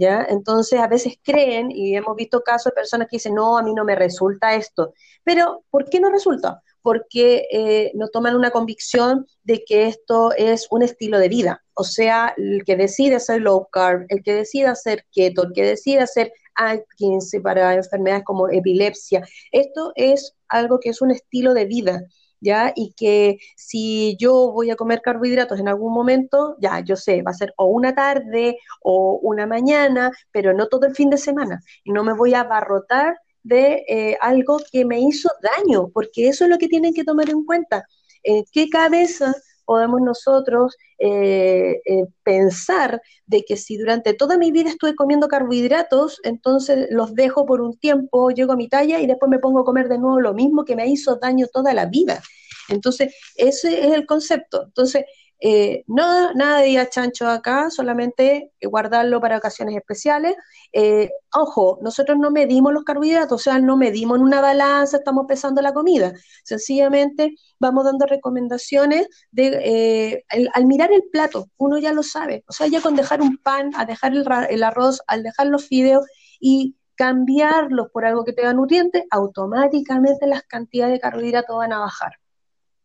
¿Ya? 0.00 0.24
Entonces 0.30 0.78
a 0.78 0.86
veces 0.86 1.14
creen, 1.24 1.72
y 1.72 1.96
hemos 1.96 2.14
visto 2.14 2.40
casos 2.42 2.70
de 2.70 2.76
personas 2.76 3.08
que 3.08 3.16
dicen, 3.16 3.34
no, 3.34 3.58
a 3.58 3.64
mí 3.64 3.74
no 3.74 3.84
me 3.84 3.96
resulta 3.96 4.54
esto. 4.54 4.94
Pero, 5.24 5.64
¿por 5.70 5.90
qué 5.90 5.98
no 5.98 6.08
resulta? 6.08 6.62
Porque 6.82 7.48
eh, 7.50 7.90
no 7.94 8.06
toman 8.06 8.36
una 8.36 8.52
convicción 8.52 9.26
de 9.42 9.64
que 9.64 9.88
esto 9.88 10.30
es 10.36 10.68
un 10.70 10.82
estilo 10.84 11.18
de 11.18 11.28
vida. 11.28 11.64
O 11.74 11.82
sea, 11.82 12.32
el 12.36 12.62
que 12.64 12.76
decide 12.76 13.16
hacer 13.16 13.40
low 13.40 13.66
carb, 13.72 14.06
el 14.08 14.22
que 14.22 14.34
decide 14.34 14.68
hacer 14.68 15.04
keto, 15.10 15.42
el 15.42 15.52
que 15.52 15.64
decide 15.64 15.98
hacer 15.98 16.32
Atkins 16.58 17.32
para 17.42 17.74
enfermedades 17.74 18.24
como 18.24 18.48
epilepsia. 18.48 19.26
Esto 19.52 19.92
es 19.96 20.34
algo 20.48 20.78
que 20.80 20.90
es 20.90 21.00
un 21.00 21.10
estilo 21.10 21.54
de 21.54 21.64
vida. 21.66 22.02
¿Ya? 22.40 22.72
Y 22.76 22.92
que 22.96 23.38
si 23.56 24.16
yo 24.20 24.52
voy 24.52 24.70
a 24.70 24.76
comer 24.76 25.00
carbohidratos 25.02 25.58
en 25.58 25.66
algún 25.66 25.92
momento, 25.92 26.56
ya, 26.60 26.78
yo 26.80 26.94
sé, 26.94 27.20
va 27.22 27.32
a 27.32 27.34
ser 27.34 27.52
o 27.56 27.66
una 27.66 27.96
tarde 27.96 28.58
o 28.80 29.18
una 29.22 29.44
mañana, 29.44 30.12
pero 30.30 30.52
no 30.54 30.68
todo 30.68 30.86
el 30.86 30.94
fin 30.94 31.10
de 31.10 31.16
semana. 31.16 31.60
Y 31.82 31.90
no 31.90 32.04
me 32.04 32.12
voy 32.12 32.34
a 32.34 32.42
abarrotar 32.42 33.16
de 33.42 33.84
eh, 33.88 34.16
algo 34.20 34.58
que 34.70 34.84
me 34.84 35.00
hizo 35.00 35.28
daño, 35.42 35.88
porque 35.92 36.28
eso 36.28 36.44
es 36.44 36.50
lo 36.50 36.58
que 36.58 36.68
tienen 36.68 36.94
que 36.94 37.04
tomar 37.04 37.28
en 37.28 37.44
cuenta. 37.44 37.84
¿En 38.22 38.44
qué 38.52 38.68
cabeza 38.68 39.34
podemos 39.68 40.00
nosotros 40.00 40.78
eh, 40.98 41.82
eh, 41.84 42.04
pensar 42.22 43.02
de 43.26 43.44
que 43.46 43.58
si 43.58 43.76
durante 43.76 44.14
toda 44.14 44.38
mi 44.38 44.50
vida 44.50 44.70
estuve 44.70 44.94
comiendo 44.94 45.28
carbohidratos, 45.28 46.20
entonces 46.24 46.86
los 46.90 47.14
dejo 47.14 47.44
por 47.44 47.60
un 47.60 47.76
tiempo, 47.76 48.30
llego 48.30 48.54
a 48.54 48.56
mi 48.56 48.70
talla 48.70 48.98
y 48.98 49.06
después 49.06 49.28
me 49.28 49.38
pongo 49.38 49.60
a 49.60 49.64
comer 49.66 49.90
de 49.90 49.98
nuevo 49.98 50.20
lo 50.20 50.32
mismo 50.32 50.64
que 50.64 50.74
me 50.74 50.86
hizo 50.86 51.16
daño 51.16 51.48
toda 51.52 51.74
la 51.74 51.84
vida. 51.84 52.22
Entonces, 52.70 53.14
ese 53.36 53.86
es 53.86 53.92
el 53.92 54.06
concepto. 54.06 54.62
Entonces, 54.64 55.04
eh, 55.40 55.84
no, 55.86 56.32
nada 56.34 56.60
de 56.60 56.66
día 56.66 56.88
chancho 56.88 57.28
acá, 57.28 57.70
solamente 57.70 58.52
guardarlo 58.60 59.20
para 59.20 59.38
ocasiones 59.38 59.76
especiales. 59.76 60.34
Eh, 60.72 61.10
ojo, 61.34 61.78
nosotros 61.82 62.18
no 62.18 62.30
medimos 62.30 62.72
los 62.72 62.84
carbohidratos, 62.84 63.40
o 63.40 63.42
sea, 63.42 63.58
no 63.60 63.76
medimos 63.76 64.18
en 64.18 64.24
una 64.24 64.40
balanza, 64.40 64.96
estamos 64.96 65.26
pesando 65.28 65.62
la 65.62 65.72
comida. 65.72 66.12
Sencillamente 66.44 67.36
vamos 67.60 67.84
dando 67.84 68.06
recomendaciones 68.06 69.08
de, 69.30 69.60
eh, 69.64 70.24
al 70.52 70.66
mirar 70.66 70.92
el 70.92 71.04
plato, 71.12 71.46
uno 71.56 71.78
ya 71.78 71.92
lo 71.92 72.02
sabe. 72.02 72.44
O 72.48 72.52
sea, 72.52 72.66
ya 72.66 72.80
con 72.80 72.96
dejar 72.96 73.20
un 73.22 73.36
pan, 73.38 73.70
a 73.76 73.84
dejar 73.84 74.12
el, 74.12 74.26
el 74.50 74.62
arroz, 74.64 75.00
al 75.06 75.22
dejar 75.22 75.46
los 75.46 75.66
fideos 75.66 76.04
y 76.40 76.74
cambiarlos 76.96 77.90
por 77.92 78.04
algo 78.04 78.24
que 78.24 78.32
tenga 78.32 78.52
nutrientes, 78.52 79.04
automáticamente 79.10 80.26
las 80.26 80.42
cantidades 80.42 80.94
de 80.94 81.00
carbohidratos 81.00 81.56
van 81.56 81.72
a 81.72 81.78
bajar. 81.78 82.14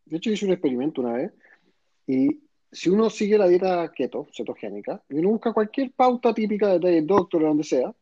De 0.06 0.18
hecho, 0.18 0.30
hice 0.30 0.46
un 0.46 0.52
experimento 0.52 1.02
una 1.02 1.13
vez 1.13 1.32
y 2.08 2.42
si 2.72 2.89
uno 2.89 3.10
sigue 3.10 3.38
la 3.38 3.48
dieta 3.48 3.92
keto, 3.92 4.28
cetogénica, 4.36 5.04
y 5.10 5.16
uno 5.16 5.30
busca 5.30 5.54
cualquier 5.54 5.92
pauta 5.92 6.34
típica 6.34 6.80
de 6.80 7.02
doctor 7.04 7.44
o 7.44 7.48
donde 7.48 7.63
sea, 7.63 7.94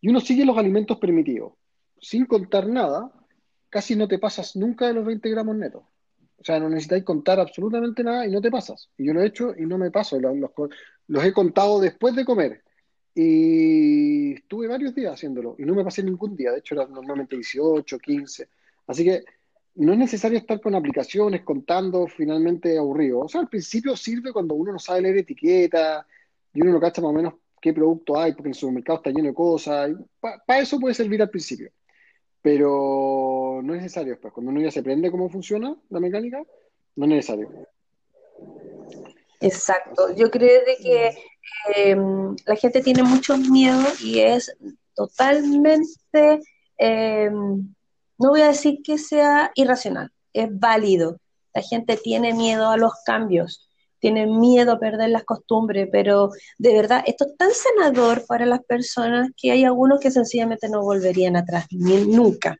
y 0.00 0.08
uno 0.08 0.20
sigue 0.20 0.44
los 0.44 0.58
alimentos 0.58 0.98
permitidos, 0.98 1.54
sin 1.98 2.26
contar 2.26 2.68
nada, 2.68 3.10
casi 3.70 3.96
no 3.96 4.06
te 4.06 4.18
pasas 4.18 4.54
nunca 4.56 4.86
de 4.86 4.92
los 4.92 5.04
20 5.04 5.30
gramos 5.30 5.56
netos. 5.56 5.82
O 6.36 6.44
sea, 6.44 6.60
no 6.60 6.68
necesitáis 6.68 7.04
contar 7.04 7.40
absolutamente 7.40 8.04
nada 8.04 8.26
y 8.26 8.30
no 8.30 8.40
te 8.42 8.50
pasas. 8.50 8.90
Y 8.98 9.06
yo 9.06 9.14
lo 9.14 9.22
he 9.22 9.26
hecho 9.26 9.54
y 9.56 9.64
no 9.64 9.78
me 9.78 9.90
paso. 9.90 10.20
Los, 10.20 10.36
los, 11.06 11.24
he 11.24 11.32
contado 11.32 11.80
después 11.80 12.14
de 12.14 12.24
comer. 12.24 12.62
Y 13.14 14.34
estuve 14.34 14.68
varios 14.68 14.94
días 14.94 15.14
haciéndolo 15.14 15.56
y 15.58 15.64
no 15.64 15.74
me 15.74 15.82
pasé 15.82 16.02
ningún 16.02 16.36
día. 16.36 16.52
De 16.52 16.58
hecho, 16.58 16.74
era 16.74 16.86
normalmente 16.86 17.34
18, 17.36 17.98
15. 17.98 18.48
Así 18.86 19.04
que 19.04 19.24
no 19.76 19.92
es 19.92 19.98
necesario 19.98 20.38
estar 20.38 20.60
con 20.60 20.74
aplicaciones 20.74 21.42
contando 21.42 22.06
finalmente 22.06 22.78
aburrido. 22.78 23.20
O 23.20 23.28
sea, 23.28 23.40
al 23.40 23.48
principio 23.48 23.96
sirve 23.96 24.32
cuando 24.32 24.54
uno 24.54 24.72
no 24.72 24.78
sabe 24.78 25.02
leer 25.02 25.18
etiqueta 25.18 26.06
y 26.52 26.62
uno 26.62 26.72
no 26.72 26.80
cacha 26.80 27.02
más 27.02 27.10
o 27.10 27.14
menos 27.14 27.34
qué 27.60 27.72
producto 27.72 28.18
hay, 28.18 28.32
porque 28.32 28.50
el 28.50 28.54
supermercado 28.54 28.98
está 28.98 29.10
lleno 29.10 29.28
de 29.28 29.34
cosas. 29.34 29.90
Para 30.20 30.60
eso 30.60 30.78
puede 30.78 30.94
servir 30.94 31.20
al 31.22 31.30
principio. 31.30 31.70
Pero 32.40 33.60
no 33.64 33.74
es 33.74 33.80
necesario 33.80 34.20
pues 34.20 34.34
Cuando 34.34 34.52
uno 34.52 34.60
ya 34.60 34.70
se 34.70 34.80
aprende 34.80 35.10
cómo 35.10 35.30
funciona 35.30 35.74
la 35.88 35.98
mecánica, 36.00 36.42
no 36.96 37.04
es 37.06 37.10
necesario. 37.10 37.48
Exacto. 39.40 40.14
Yo 40.14 40.30
creo 40.30 40.60
que 40.80 41.16
em, 41.74 42.36
la 42.46 42.56
gente 42.56 42.80
tiene 42.80 43.02
mucho 43.02 43.36
miedo 43.36 43.82
y 44.00 44.20
es 44.20 44.56
totalmente 44.94 46.40
em, 46.78 47.73
no 48.18 48.30
voy 48.30 48.42
a 48.42 48.48
decir 48.48 48.80
que 48.82 48.98
sea 48.98 49.50
irracional, 49.54 50.10
es 50.32 50.48
válido. 50.50 51.18
La 51.52 51.62
gente 51.62 51.96
tiene 51.96 52.32
miedo 52.32 52.68
a 52.70 52.76
los 52.76 52.92
cambios, 53.04 53.68
tiene 54.00 54.26
miedo 54.26 54.72
a 54.72 54.78
perder 54.78 55.10
las 55.10 55.24
costumbres, 55.24 55.88
pero 55.90 56.30
de 56.58 56.74
verdad, 56.74 57.02
esto 57.06 57.26
es 57.26 57.36
tan 57.36 57.50
sanador 57.52 58.26
para 58.26 58.44
las 58.44 58.62
personas 58.64 59.30
que 59.36 59.50
hay 59.50 59.64
algunos 59.64 60.00
que 60.00 60.10
sencillamente 60.10 60.68
no 60.68 60.82
volverían 60.82 61.36
atrás, 61.36 61.66
ni 61.70 62.04
nunca. 62.04 62.58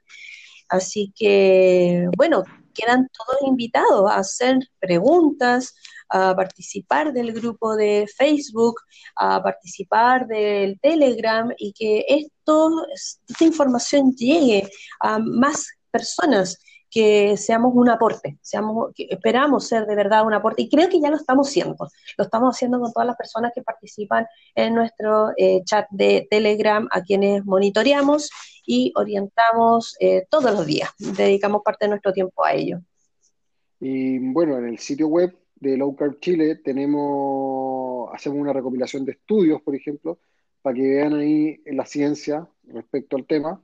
Así 0.69 1.13
que, 1.15 2.09
bueno, 2.17 2.45
quedan 2.75 3.09
todos 3.09 3.49
invitados 3.49 4.11
a 4.11 4.17
hacer 4.17 4.59
preguntas, 4.79 5.75
a 6.09 6.35
participar 6.35 7.13
del 7.13 7.33
grupo 7.33 7.77
de 7.77 8.07
Facebook, 8.17 8.81
a 9.17 9.43
participar 9.43 10.27
del 10.27 10.79
Telegram 10.81 11.51
y 11.57 11.73
que 11.73 12.05
esto, 12.09 12.71
esta 12.93 13.45
información 13.45 14.13
llegue 14.13 14.69
a 15.01 15.19
más 15.19 15.69
personas 15.91 16.59
que 16.95 17.37
seamos 17.37 17.73
un 17.75 17.89
aporte, 17.89 18.39
seamos, 18.41 18.93
esperamos 18.97 19.67
ser 19.67 19.85
de 19.85 19.97
verdad 19.97 20.25
un 20.25 20.33
aporte 20.33 20.63
y 20.63 20.69
creo 20.69 20.89
que 20.89 21.01
ya 21.01 21.11
lo 21.11 21.17
estamos 21.17 21.49
haciendo, 21.49 21.89
lo 22.17 22.25
estamos 22.25 22.55
haciendo 22.55 22.79
con 22.79 22.93
todas 22.93 23.09
las 23.09 23.17
personas 23.17 23.51
que 23.53 23.63
participan 23.63 24.27
en 24.55 24.77
nuestro 24.77 25.33
eh, 25.37 25.65
chat 25.65 25.89
de 25.91 26.29
Telegram, 26.31 26.87
a 26.93 27.03
quienes 27.03 27.45
monitoreamos 27.45 28.31
y 28.65 28.93
orientamos 28.95 29.97
eh, 29.99 30.25
todos 30.31 30.53
los 30.53 30.65
días, 30.67 30.89
dedicamos 30.99 31.63
parte 31.65 31.87
de 31.87 31.89
nuestro 31.89 32.13
tiempo 32.13 32.45
a 32.45 32.53
ello. 32.53 32.79
Y 33.81 34.21
bueno, 34.33 34.57
en 34.59 34.69
el 34.69 34.79
sitio 34.79 35.09
web 35.09 35.37
de 35.57 35.77
Low 35.77 35.97
Carb 35.97 36.21
Chile 36.21 36.55
tenemos, 36.55 38.09
hacemos 38.15 38.39
una 38.39 38.53
recopilación 38.53 39.05
de 39.05 39.13
estudios, 39.13 39.61
por 39.63 39.75
ejemplo, 39.75 40.21
para 40.63 40.77
que 40.77 40.83
vean 40.83 41.15
ahí 41.15 41.61
la 41.67 41.85
ciencia 41.87 42.49
respecto 42.69 43.17
al 43.17 43.27
tema. 43.27 43.61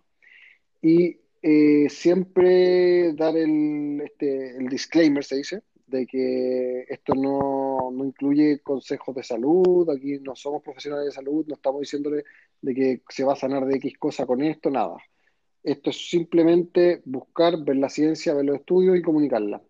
Y 0.82 1.20
eh, 1.42 1.88
siempre 1.88 3.12
dar 3.14 3.36
el, 3.36 4.00
este, 4.04 4.56
el 4.56 4.68
disclaimer, 4.68 5.24
se 5.24 5.36
dice, 5.36 5.62
de 5.86 6.06
que 6.06 6.82
esto 6.88 7.14
no, 7.14 7.90
no, 7.92 8.04
incluye 8.04 8.60
consejos 8.60 9.14
de 9.14 9.22
salud, 9.22 9.88
aquí 9.90 10.18
no 10.20 10.36
somos 10.36 10.62
profesionales 10.62 11.06
de 11.06 11.12
salud, 11.12 11.46
no 11.48 11.54
estamos 11.54 11.80
diciéndole 11.80 12.24
de 12.60 12.74
que 12.74 13.02
se 13.08 13.24
va 13.24 13.32
a 13.32 13.36
sanar 13.36 13.66
de 13.66 13.76
X 13.76 13.98
cosa 13.98 14.26
con 14.26 14.42
esto, 14.42 14.70
nada. 14.70 14.96
Esto 15.62 15.90
es 15.90 16.08
simplemente 16.08 17.02
buscar, 17.04 17.62
ver 17.64 17.76
la 17.76 17.88
ciencia, 17.88 18.34
ver 18.34 18.46
los 18.46 18.56
estudios 18.56 18.96
y 18.96 19.02
comunicarla. 19.02 19.62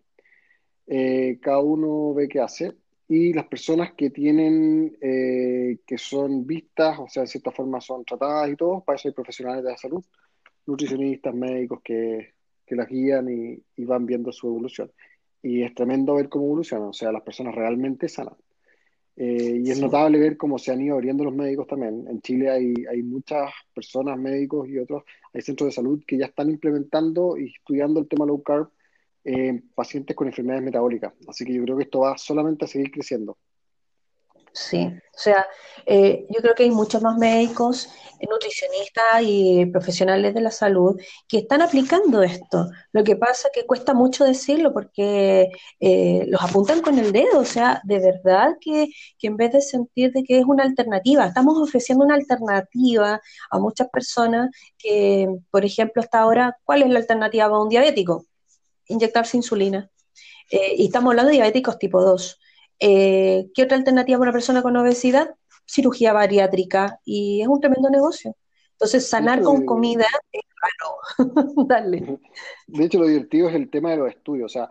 Eh, 0.87 1.39
cada 1.41 1.59
uno 1.59 2.13
ve 2.13 2.27
qué 2.27 2.39
hace. 2.39 2.75
Y 3.07 3.33
las 3.33 3.47
personas 3.47 3.93
que 3.93 4.09
tienen, 4.09 4.97
eh, 5.01 5.79
que 5.85 5.97
son 5.97 6.45
vistas, 6.47 6.97
o 6.99 7.07
sea, 7.09 7.23
de 7.23 7.27
cierta 7.27 7.51
forma 7.51 7.81
son 7.81 8.05
tratadas 8.05 8.49
y 8.49 8.55
todo, 8.55 8.83
para 8.83 8.95
eso 8.95 9.09
hay 9.09 9.13
profesionales 9.13 9.63
de 9.63 9.71
la 9.71 9.77
salud, 9.77 10.03
nutricionistas, 10.71 11.33
médicos 11.33 11.81
que, 11.83 12.33
que 12.65 12.75
las 12.75 12.87
guían 12.87 13.29
y, 13.29 13.63
y, 13.75 13.85
van 13.85 14.05
viendo 14.05 14.31
su 14.31 14.47
evolución. 14.47 14.91
Y 15.43 15.63
es 15.63 15.73
tremendo 15.73 16.15
ver 16.15 16.29
cómo 16.29 16.45
evolucionan, 16.45 16.89
o 16.89 16.93
sea, 16.93 17.11
las 17.11 17.23
personas 17.23 17.55
realmente 17.55 18.07
sanan. 18.09 18.35
Eh, 19.15 19.61
y 19.63 19.69
es 19.69 19.79
notable 19.79 20.17
ver 20.17 20.37
cómo 20.37 20.57
se 20.57 20.71
han 20.71 20.81
ido 20.81 20.95
abriendo 20.95 21.23
los 21.23 21.35
médicos 21.35 21.67
también. 21.67 22.07
En 22.07 22.21
Chile 22.21 22.49
hay, 22.49 22.73
hay 22.89 23.03
muchas 23.03 23.51
personas, 23.73 24.17
médicos 24.17 24.67
y 24.69 24.79
otros, 24.79 25.03
hay 25.33 25.41
centros 25.41 25.67
de 25.67 25.73
salud 25.73 26.03
que 26.07 26.17
ya 26.17 26.25
están 26.25 26.49
implementando 26.49 27.37
y 27.37 27.47
estudiando 27.47 27.99
el 27.99 28.07
tema 28.07 28.25
low 28.25 28.41
carb 28.41 28.69
en 29.23 29.69
pacientes 29.75 30.15
con 30.15 30.27
enfermedades 30.27 30.63
metabólicas. 30.63 31.13
Así 31.27 31.45
que 31.45 31.53
yo 31.53 31.63
creo 31.63 31.77
que 31.77 31.83
esto 31.83 31.99
va 31.99 32.17
solamente 32.17 32.65
a 32.65 32.67
seguir 32.67 32.91
creciendo. 32.91 33.37
Sí, 34.53 34.85
o 34.85 35.17
sea, 35.17 35.47
eh, 35.85 36.25
yo 36.29 36.41
creo 36.41 36.53
que 36.55 36.63
hay 36.63 36.71
muchos 36.71 37.01
más 37.01 37.17
médicos, 37.17 37.89
nutricionistas 38.29 39.21
y 39.23 39.65
profesionales 39.67 40.33
de 40.33 40.41
la 40.41 40.51
salud 40.51 40.99
que 41.27 41.37
están 41.39 41.61
aplicando 41.61 42.21
esto. 42.21 42.67
Lo 42.91 43.03
que 43.03 43.15
pasa 43.15 43.47
es 43.47 43.53
que 43.53 43.65
cuesta 43.65 43.93
mucho 43.93 44.25
decirlo 44.25 44.73
porque 44.73 45.49
eh, 45.79 46.25
los 46.27 46.41
apuntan 46.41 46.81
con 46.81 46.99
el 46.99 47.13
dedo, 47.13 47.39
o 47.39 47.45
sea, 47.45 47.81
de 47.85 47.99
verdad 47.99 48.57
que, 48.59 48.87
que 49.17 49.27
en 49.27 49.37
vez 49.37 49.53
de 49.53 49.61
sentir 49.61 50.11
de 50.11 50.23
que 50.23 50.39
es 50.39 50.45
una 50.45 50.63
alternativa, 50.63 51.25
estamos 51.27 51.57
ofreciendo 51.57 52.03
una 52.03 52.15
alternativa 52.15 53.21
a 53.51 53.59
muchas 53.59 53.89
personas 53.89 54.49
que, 54.77 55.27
por 55.49 55.63
ejemplo, 55.65 56.01
hasta 56.01 56.19
ahora, 56.19 56.57
¿cuál 56.65 56.83
es 56.83 56.89
la 56.89 56.99
alternativa 56.99 57.45
para 57.45 57.61
un 57.61 57.69
diabético? 57.69 58.25
inyectarse 58.87 59.37
insulina. 59.37 59.89
Eh, 60.49 60.75
y 60.77 60.85
estamos 60.87 61.11
hablando 61.11 61.29
de 61.29 61.37
diabéticos 61.37 61.79
tipo 61.79 62.01
2. 62.01 62.39
Eh, 62.81 63.49
¿Qué 63.53 63.63
otra 63.63 63.77
alternativa 63.77 64.17
para 64.17 64.31
una 64.31 64.35
persona 64.35 64.61
con 64.61 64.75
obesidad? 64.75 65.35
Cirugía 65.65 66.11
bariátrica. 66.11 66.99
Y 67.05 67.41
es 67.41 67.47
un 67.47 67.61
tremendo 67.61 67.89
negocio. 67.89 68.35
Entonces, 68.73 69.07
sanar 69.07 69.43
con 69.43 69.63
comida 69.63 70.07
es 70.31 70.41
raro. 70.59 71.45
Dale. 71.67 72.19
De 72.65 72.83
hecho, 72.83 72.99
lo 72.99 73.07
divertido 73.07 73.47
es 73.47 73.55
el 73.55 73.69
tema 73.69 73.91
de 73.91 73.97
los 73.97 74.09
estudios. 74.09 74.47
O 74.47 74.49
sea, 74.49 74.69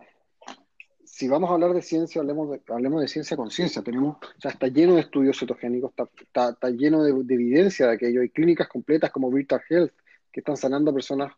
si 1.05 1.29
vamos 1.29 1.49
a 1.49 1.53
hablar 1.53 1.73
de 1.73 1.81
ciencia, 1.81 2.19
hablemos 2.19 2.51
de, 2.51 2.61
hablemos 2.67 2.99
de 2.99 3.07
ciencia 3.07 3.37
con 3.37 3.49
ciencia. 3.49 3.81
Tenemos, 3.81 4.17
o 4.17 4.41
sea, 4.41 4.51
está 4.51 4.67
lleno 4.67 4.95
de 4.95 5.01
estudios 5.01 5.39
cetogénicos, 5.39 5.91
está, 5.91 6.49
está, 6.49 6.69
lleno 6.71 7.03
de, 7.03 7.11
evidencia 7.11 7.87
de 7.87 7.93
aquello. 7.93 8.21
Hay 8.21 8.29
clínicas 8.29 8.67
completas 8.67 9.11
como 9.11 9.31
Virtual 9.31 9.61
Health 9.69 9.93
que 10.29 10.41
están 10.41 10.57
sanando 10.57 10.91
a 10.91 10.93
personas 10.93 11.31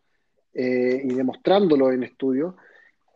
eh, 0.52 1.00
y 1.04 1.14
demostrándolo 1.14 1.92
en 1.92 2.02
estudios. 2.02 2.54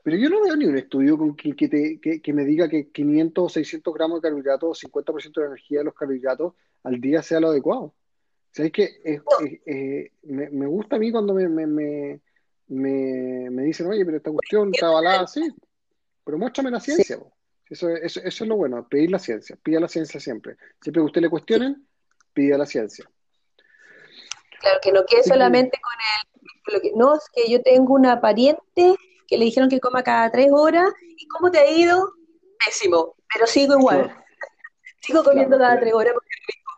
Pero 0.08 0.22
yo 0.22 0.30
no 0.30 0.42
veo 0.42 0.56
ni 0.56 0.64
un 0.64 0.78
estudio 0.78 1.18
con 1.18 1.36
que, 1.36 1.54
que, 1.54 2.32
me 2.32 2.46
diga 2.46 2.66
que 2.66 2.90
500 2.90 3.44
o 3.44 3.48
600 3.50 3.92
gramos 3.92 4.22
de 4.22 4.26
carbohidratos 4.26 4.82
o 4.82 4.88
50% 4.88 5.34
de 5.34 5.40
la 5.42 5.46
energía 5.48 5.80
de 5.80 5.84
los 5.84 5.92
carbohidratos 5.92 6.54
al 6.84 6.98
día 6.98 7.22
sea 7.22 7.40
lo 7.40 7.48
adecuado. 7.48 7.94
¿Sabes 8.50 8.72
que 8.72 9.02
eh, 9.04 10.12
me, 10.22 10.66
gusta 10.66 10.96
a 10.96 10.98
mí 10.98 11.12
cuando 11.12 11.34
me, 11.34 11.46
me, 11.46 12.20
me, 12.68 13.62
dicen, 13.64 13.86
oye, 13.88 14.02
pero 14.06 14.16
esta 14.16 14.30
cuestión 14.30 14.70
está 14.72 14.86
avalada 14.86 15.24
así? 15.24 15.46
Pero 16.24 16.38
muéstrame 16.38 16.70
la 16.70 16.80
ciencia. 16.80 17.16
Eso, 17.68 17.90
eso, 17.90 18.20
eso, 18.20 18.44
es 18.44 18.48
lo 18.48 18.56
bueno, 18.56 18.88
pedir 18.88 19.10
la 19.10 19.18
ciencia. 19.18 19.58
Pida 19.62 19.78
la 19.78 19.88
ciencia 19.88 20.18
siempre. 20.18 20.56
Siempre 20.80 21.02
que 21.02 21.06
usted 21.06 21.20
le 21.20 21.28
cuestionen, 21.28 21.86
pida 22.32 22.56
la 22.56 22.64
ciencia. 22.64 23.04
Claro, 24.58 24.78
que 24.82 24.90
no 24.90 25.04
quede 25.04 25.24
solamente 25.24 25.78
con 25.82 26.80
el... 26.82 26.92
no, 26.96 27.14
es 27.14 27.28
que 27.30 27.52
yo 27.52 27.60
tengo 27.60 27.92
una 27.92 28.22
pariente 28.22 28.96
que 29.28 29.38
le 29.38 29.44
dijeron 29.44 29.68
que 29.68 29.78
coma 29.78 30.02
cada 30.02 30.30
tres 30.32 30.48
horas. 30.50 30.90
¿Y 31.16 31.28
cómo 31.28 31.50
te 31.50 31.58
ha 31.58 31.70
ido? 31.70 32.14
Pésimo, 32.64 33.14
pero 33.32 33.46
sigo 33.46 33.78
igual. 33.78 34.12
sigo 35.00 35.22
comiendo 35.22 35.56
cada 35.58 35.78
tres 35.78 35.92
horas 35.94 36.14
porque 36.14 36.28
es 36.30 36.46
rico. 36.56 36.72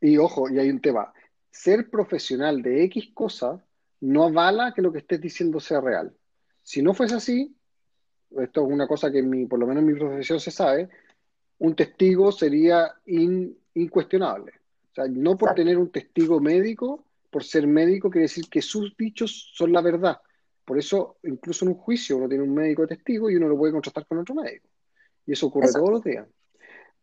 Y 0.00 0.16
ojo, 0.16 0.48
y 0.48 0.58
hay 0.58 0.70
un 0.70 0.80
tema. 0.80 1.12
Ser 1.50 1.90
profesional 1.90 2.62
de 2.62 2.84
X 2.84 3.10
cosa 3.14 3.62
no 4.00 4.24
avala 4.24 4.72
que 4.74 4.82
lo 4.82 4.90
que 4.90 4.98
estés 4.98 5.20
diciendo 5.20 5.60
sea 5.60 5.80
real. 5.80 6.12
Si 6.62 6.82
no 6.82 6.94
fuese 6.94 7.14
así, 7.14 7.54
esto 8.38 8.62
es 8.62 8.72
una 8.72 8.88
cosa 8.88 9.10
que 9.12 9.22
mi, 9.22 9.46
por 9.46 9.58
lo 9.58 9.66
menos 9.66 9.82
en 9.82 9.92
mi 9.92 9.98
profesión 9.98 10.40
se 10.40 10.50
sabe, 10.50 10.88
un 11.58 11.76
testigo 11.76 12.32
sería 12.32 12.94
incuestionable. 13.74 14.52
O 14.90 14.94
sea, 14.94 15.04
no 15.08 15.36
por 15.36 15.54
tener 15.54 15.76
un 15.76 15.90
testigo 15.90 16.40
médico, 16.40 17.04
por 17.30 17.44
ser 17.44 17.66
médico, 17.66 18.10
quiere 18.10 18.24
decir 18.24 18.48
que 18.48 18.62
sus 18.62 18.96
dichos 18.96 19.52
son 19.54 19.72
la 19.72 19.82
verdad. 19.82 20.20
Por 20.64 20.78
eso, 20.78 21.18
incluso 21.22 21.64
en 21.64 21.72
un 21.72 21.78
juicio, 21.78 22.16
uno 22.16 22.28
tiene 22.28 22.44
un 22.44 22.54
médico 22.54 22.86
testigo 22.86 23.30
y 23.30 23.36
uno 23.36 23.48
lo 23.48 23.56
puede 23.56 23.72
contrastar 23.72 24.06
con 24.06 24.18
otro 24.18 24.34
médico. 24.34 24.68
Y 25.26 25.32
eso 25.32 25.46
ocurre 25.46 25.72
todos 25.72 25.90
los 25.90 26.04
días. 26.04 26.26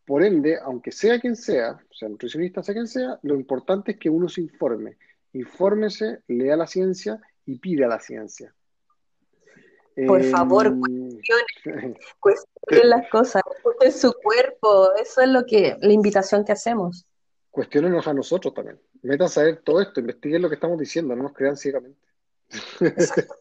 Por 0.05 0.23
ende, 0.23 0.57
aunque 0.63 0.91
sea 0.91 1.19
quien 1.19 1.35
sea, 1.35 1.77
sea 1.91 2.07
nutricionista, 2.07 2.63
sea 2.63 2.73
quien 2.73 2.87
sea, 2.87 3.19
lo 3.23 3.35
importante 3.35 3.91
es 3.91 3.97
que 3.97 4.09
uno 4.09 4.29
se 4.29 4.41
informe. 4.41 4.97
Infórmese, 5.33 6.19
lea 6.27 6.55
la 6.55 6.65
ciencia 6.65 7.19
y 7.45 7.59
pida 7.59 7.87
la 7.87 7.99
ciencia. 7.99 8.53
Por 10.05 10.23
favor, 10.23 10.77
cuestionen, 10.79 11.97
cuestionen 12.19 12.89
las 12.89 13.09
cosas, 13.09 13.41
en 13.81 13.91
su 13.91 14.13
cuerpo, 14.13 14.93
eso 14.95 15.21
es 15.21 15.29
lo 15.29 15.45
que, 15.45 15.75
la 15.81 15.91
invitación 15.91 16.45
que 16.45 16.51
hacemos. 16.51 17.05
Cuestionenos 17.49 18.07
a 18.07 18.13
nosotros 18.13 18.53
también. 18.53 18.79
Metan 19.01 19.25
a 19.25 19.29
saber 19.29 19.61
todo 19.63 19.81
esto, 19.81 19.99
investiguen 19.99 20.43
lo 20.43 20.49
que 20.49 20.55
estamos 20.55 20.77
diciendo, 20.77 21.15
no 21.15 21.23
nos 21.23 21.33
crean 21.33 21.57
ciegamente. 21.57 21.99
Exacto. 22.79 23.35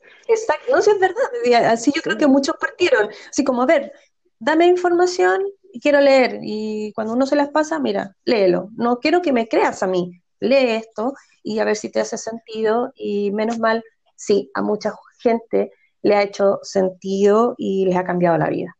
No, 0.70 0.82
si 0.82 0.90
es 0.90 0.98
verdad. 0.98 1.70
Así 1.70 1.92
yo 1.94 2.02
creo 2.02 2.16
que 2.16 2.26
muchos 2.26 2.56
partieron. 2.58 3.08
Así 3.30 3.44
como, 3.44 3.62
a 3.62 3.66
ver, 3.66 3.92
dame 4.38 4.66
información 4.66 5.42
y 5.72 5.80
quiero 5.80 6.00
leer. 6.00 6.40
Y 6.42 6.92
cuando 6.94 7.12
uno 7.12 7.26
se 7.26 7.36
las 7.36 7.50
pasa, 7.50 7.78
mira, 7.78 8.16
léelo. 8.24 8.70
No 8.76 8.98
quiero 8.98 9.22
que 9.22 9.32
me 9.32 9.48
creas 9.48 9.82
a 9.82 9.86
mí. 9.86 10.20
Lee 10.40 10.70
esto 10.76 11.14
y 11.42 11.58
a 11.60 11.64
ver 11.64 11.76
si 11.76 11.90
te 11.90 12.00
hace 12.00 12.18
sentido. 12.18 12.92
Y 12.96 13.30
menos 13.30 13.58
mal, 13.58 13.84
sí, 14.16 14.50
a 14.54 14.62
mucha 14.62 14.94
gente 15.18 15.72
le 16.02 16.14
ha 16.14 16.22
hecho 16.22 16.58
sentido 16.62 17.54
y 17.56 17.86
les 17.86 17.96
ha 17.96 18.04
cambiado 18.04 18.36
la 18.38 18.48
vida. 18.48 18.76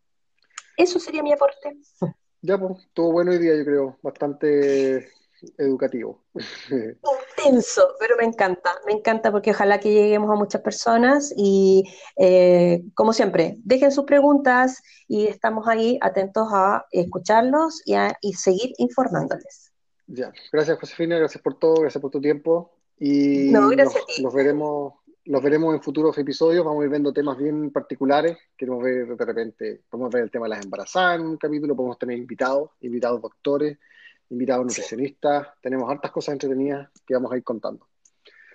Eso 0.77 0.99
sería 0.99 1.23
mi 1.23 1.33
aporte. 1.33 1.77
Ya, 2.43 2.57
pues, 2.57 2.87
todo 2.93 3.11
bueno 3.11 3.33
hoy 3.33 3.39
día, 3.39 3.57
yo 3.57 3.65
creo. 3.65 3.99
Bastante 4.03 5.11
educativo. 5.59 6.23
Intenso, 7.39 7.95
pero 7.99 8.17
me 8.17 8.25
encanta, 8.25 8.75
me 8.87 8.93
encanta 8.93 9.31
porque 9.31 9.51
ojalá 9.51 9.79
que 9.81 9.93
lleguemos 9.93 10.31
a 10.31 10.35
muchas 10.35 10.63
personas 10.63 11.33
y 11.37 11.85
eh, 12.17 12.83
como 12.95 13.13
siempre, 13.13 13.57
dejen 13.65 13.93
sus 13.93 14.05
preguntas 14.05 14.83
y 15.09 15.27
estamos 15.27 15.69
ahí 15.69 15.99
atentos 16.01 16.49
a 16.53 16.87
escucharlos 16.91 17.83
y, 17.85 17.95
a, 17.95 18.17
seguir 18.37 18.73
informándoles. 18.79 19.73
Ya, 20.07 20.33
gracias 20.53 20.79
Josefina, 20.79 21.19
gracias 21.19 21.43
por 21.43 21.59
todo, 21.59 21.81
gracias 21.81 22.01
por 22.01 22.11
tu 22.11 22.21
tiempo 22.21 22.73
y 22.99 23.51
nos, 23.51 23.69
veremos 24.33 24.95
los 25.27 25.43
veremos 25.43 25.75
en 25.75 25.83
futuros 25.83 26.17
episodios, 26.19 26.65
vamos 26.65 26.83
a 26.83 26.85
ir 26.85 26.91
viendo 26.91 27.13
temas 27.13 27.37
bien 27.37 27.71
particulares, 27.73 28.39
queremos 28.57 28.83
ver 28.83 29.17
de 29.17 29.25
repente, 29.25 29.83
podemos 29.91 30.13
ver 30.13 30.23
el 30.23 30.31
tema 30.31 30.47
de 30.47 30.51
las 30.51 30.65
embarazadas 30.65 31.19
en 31.19 31.27
un 31.27 31.37
capítulo, 31.37 31.75
podemos 31.75 31.99
tener 31.99 32.17
invitados, 32.17 32.71
invitados 32.81 33.21
doctores, 33.21 33.77
invitados 34.31 34.67
nutricionistas, 34.67 35.49
tenemos 35.61 35.91
hartas 35.91 36.11
cosas 36.11 36.35
entretenidas 36.35 36.89
que 37.07 37.15
vamos 37.15 37.33
a 37.33 37.37
ir 37.37 37.45
contando. 37.45 37.87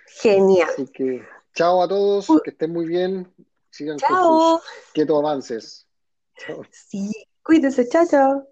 Genial. 0.06 0.68
Así 0.70 0.86
que 0.88 1.22
chao 1.54 1.82
a 1.82 1.88
todos, 1.88 2.26
que 2.42 2.50
estén 2.50 2.72
muy 2.72 2.86
bien, 2.86 3.32
sigan 3.70 3.98
con 3.98 4.18
sus 4.18 4.62
quietos 4.92 5.18
avances. 5.18 5.86
Sí, 6.70 7.10
cuídense, 7.42 7.88
chao, 7.88 8.06
chao. 8.08 8.51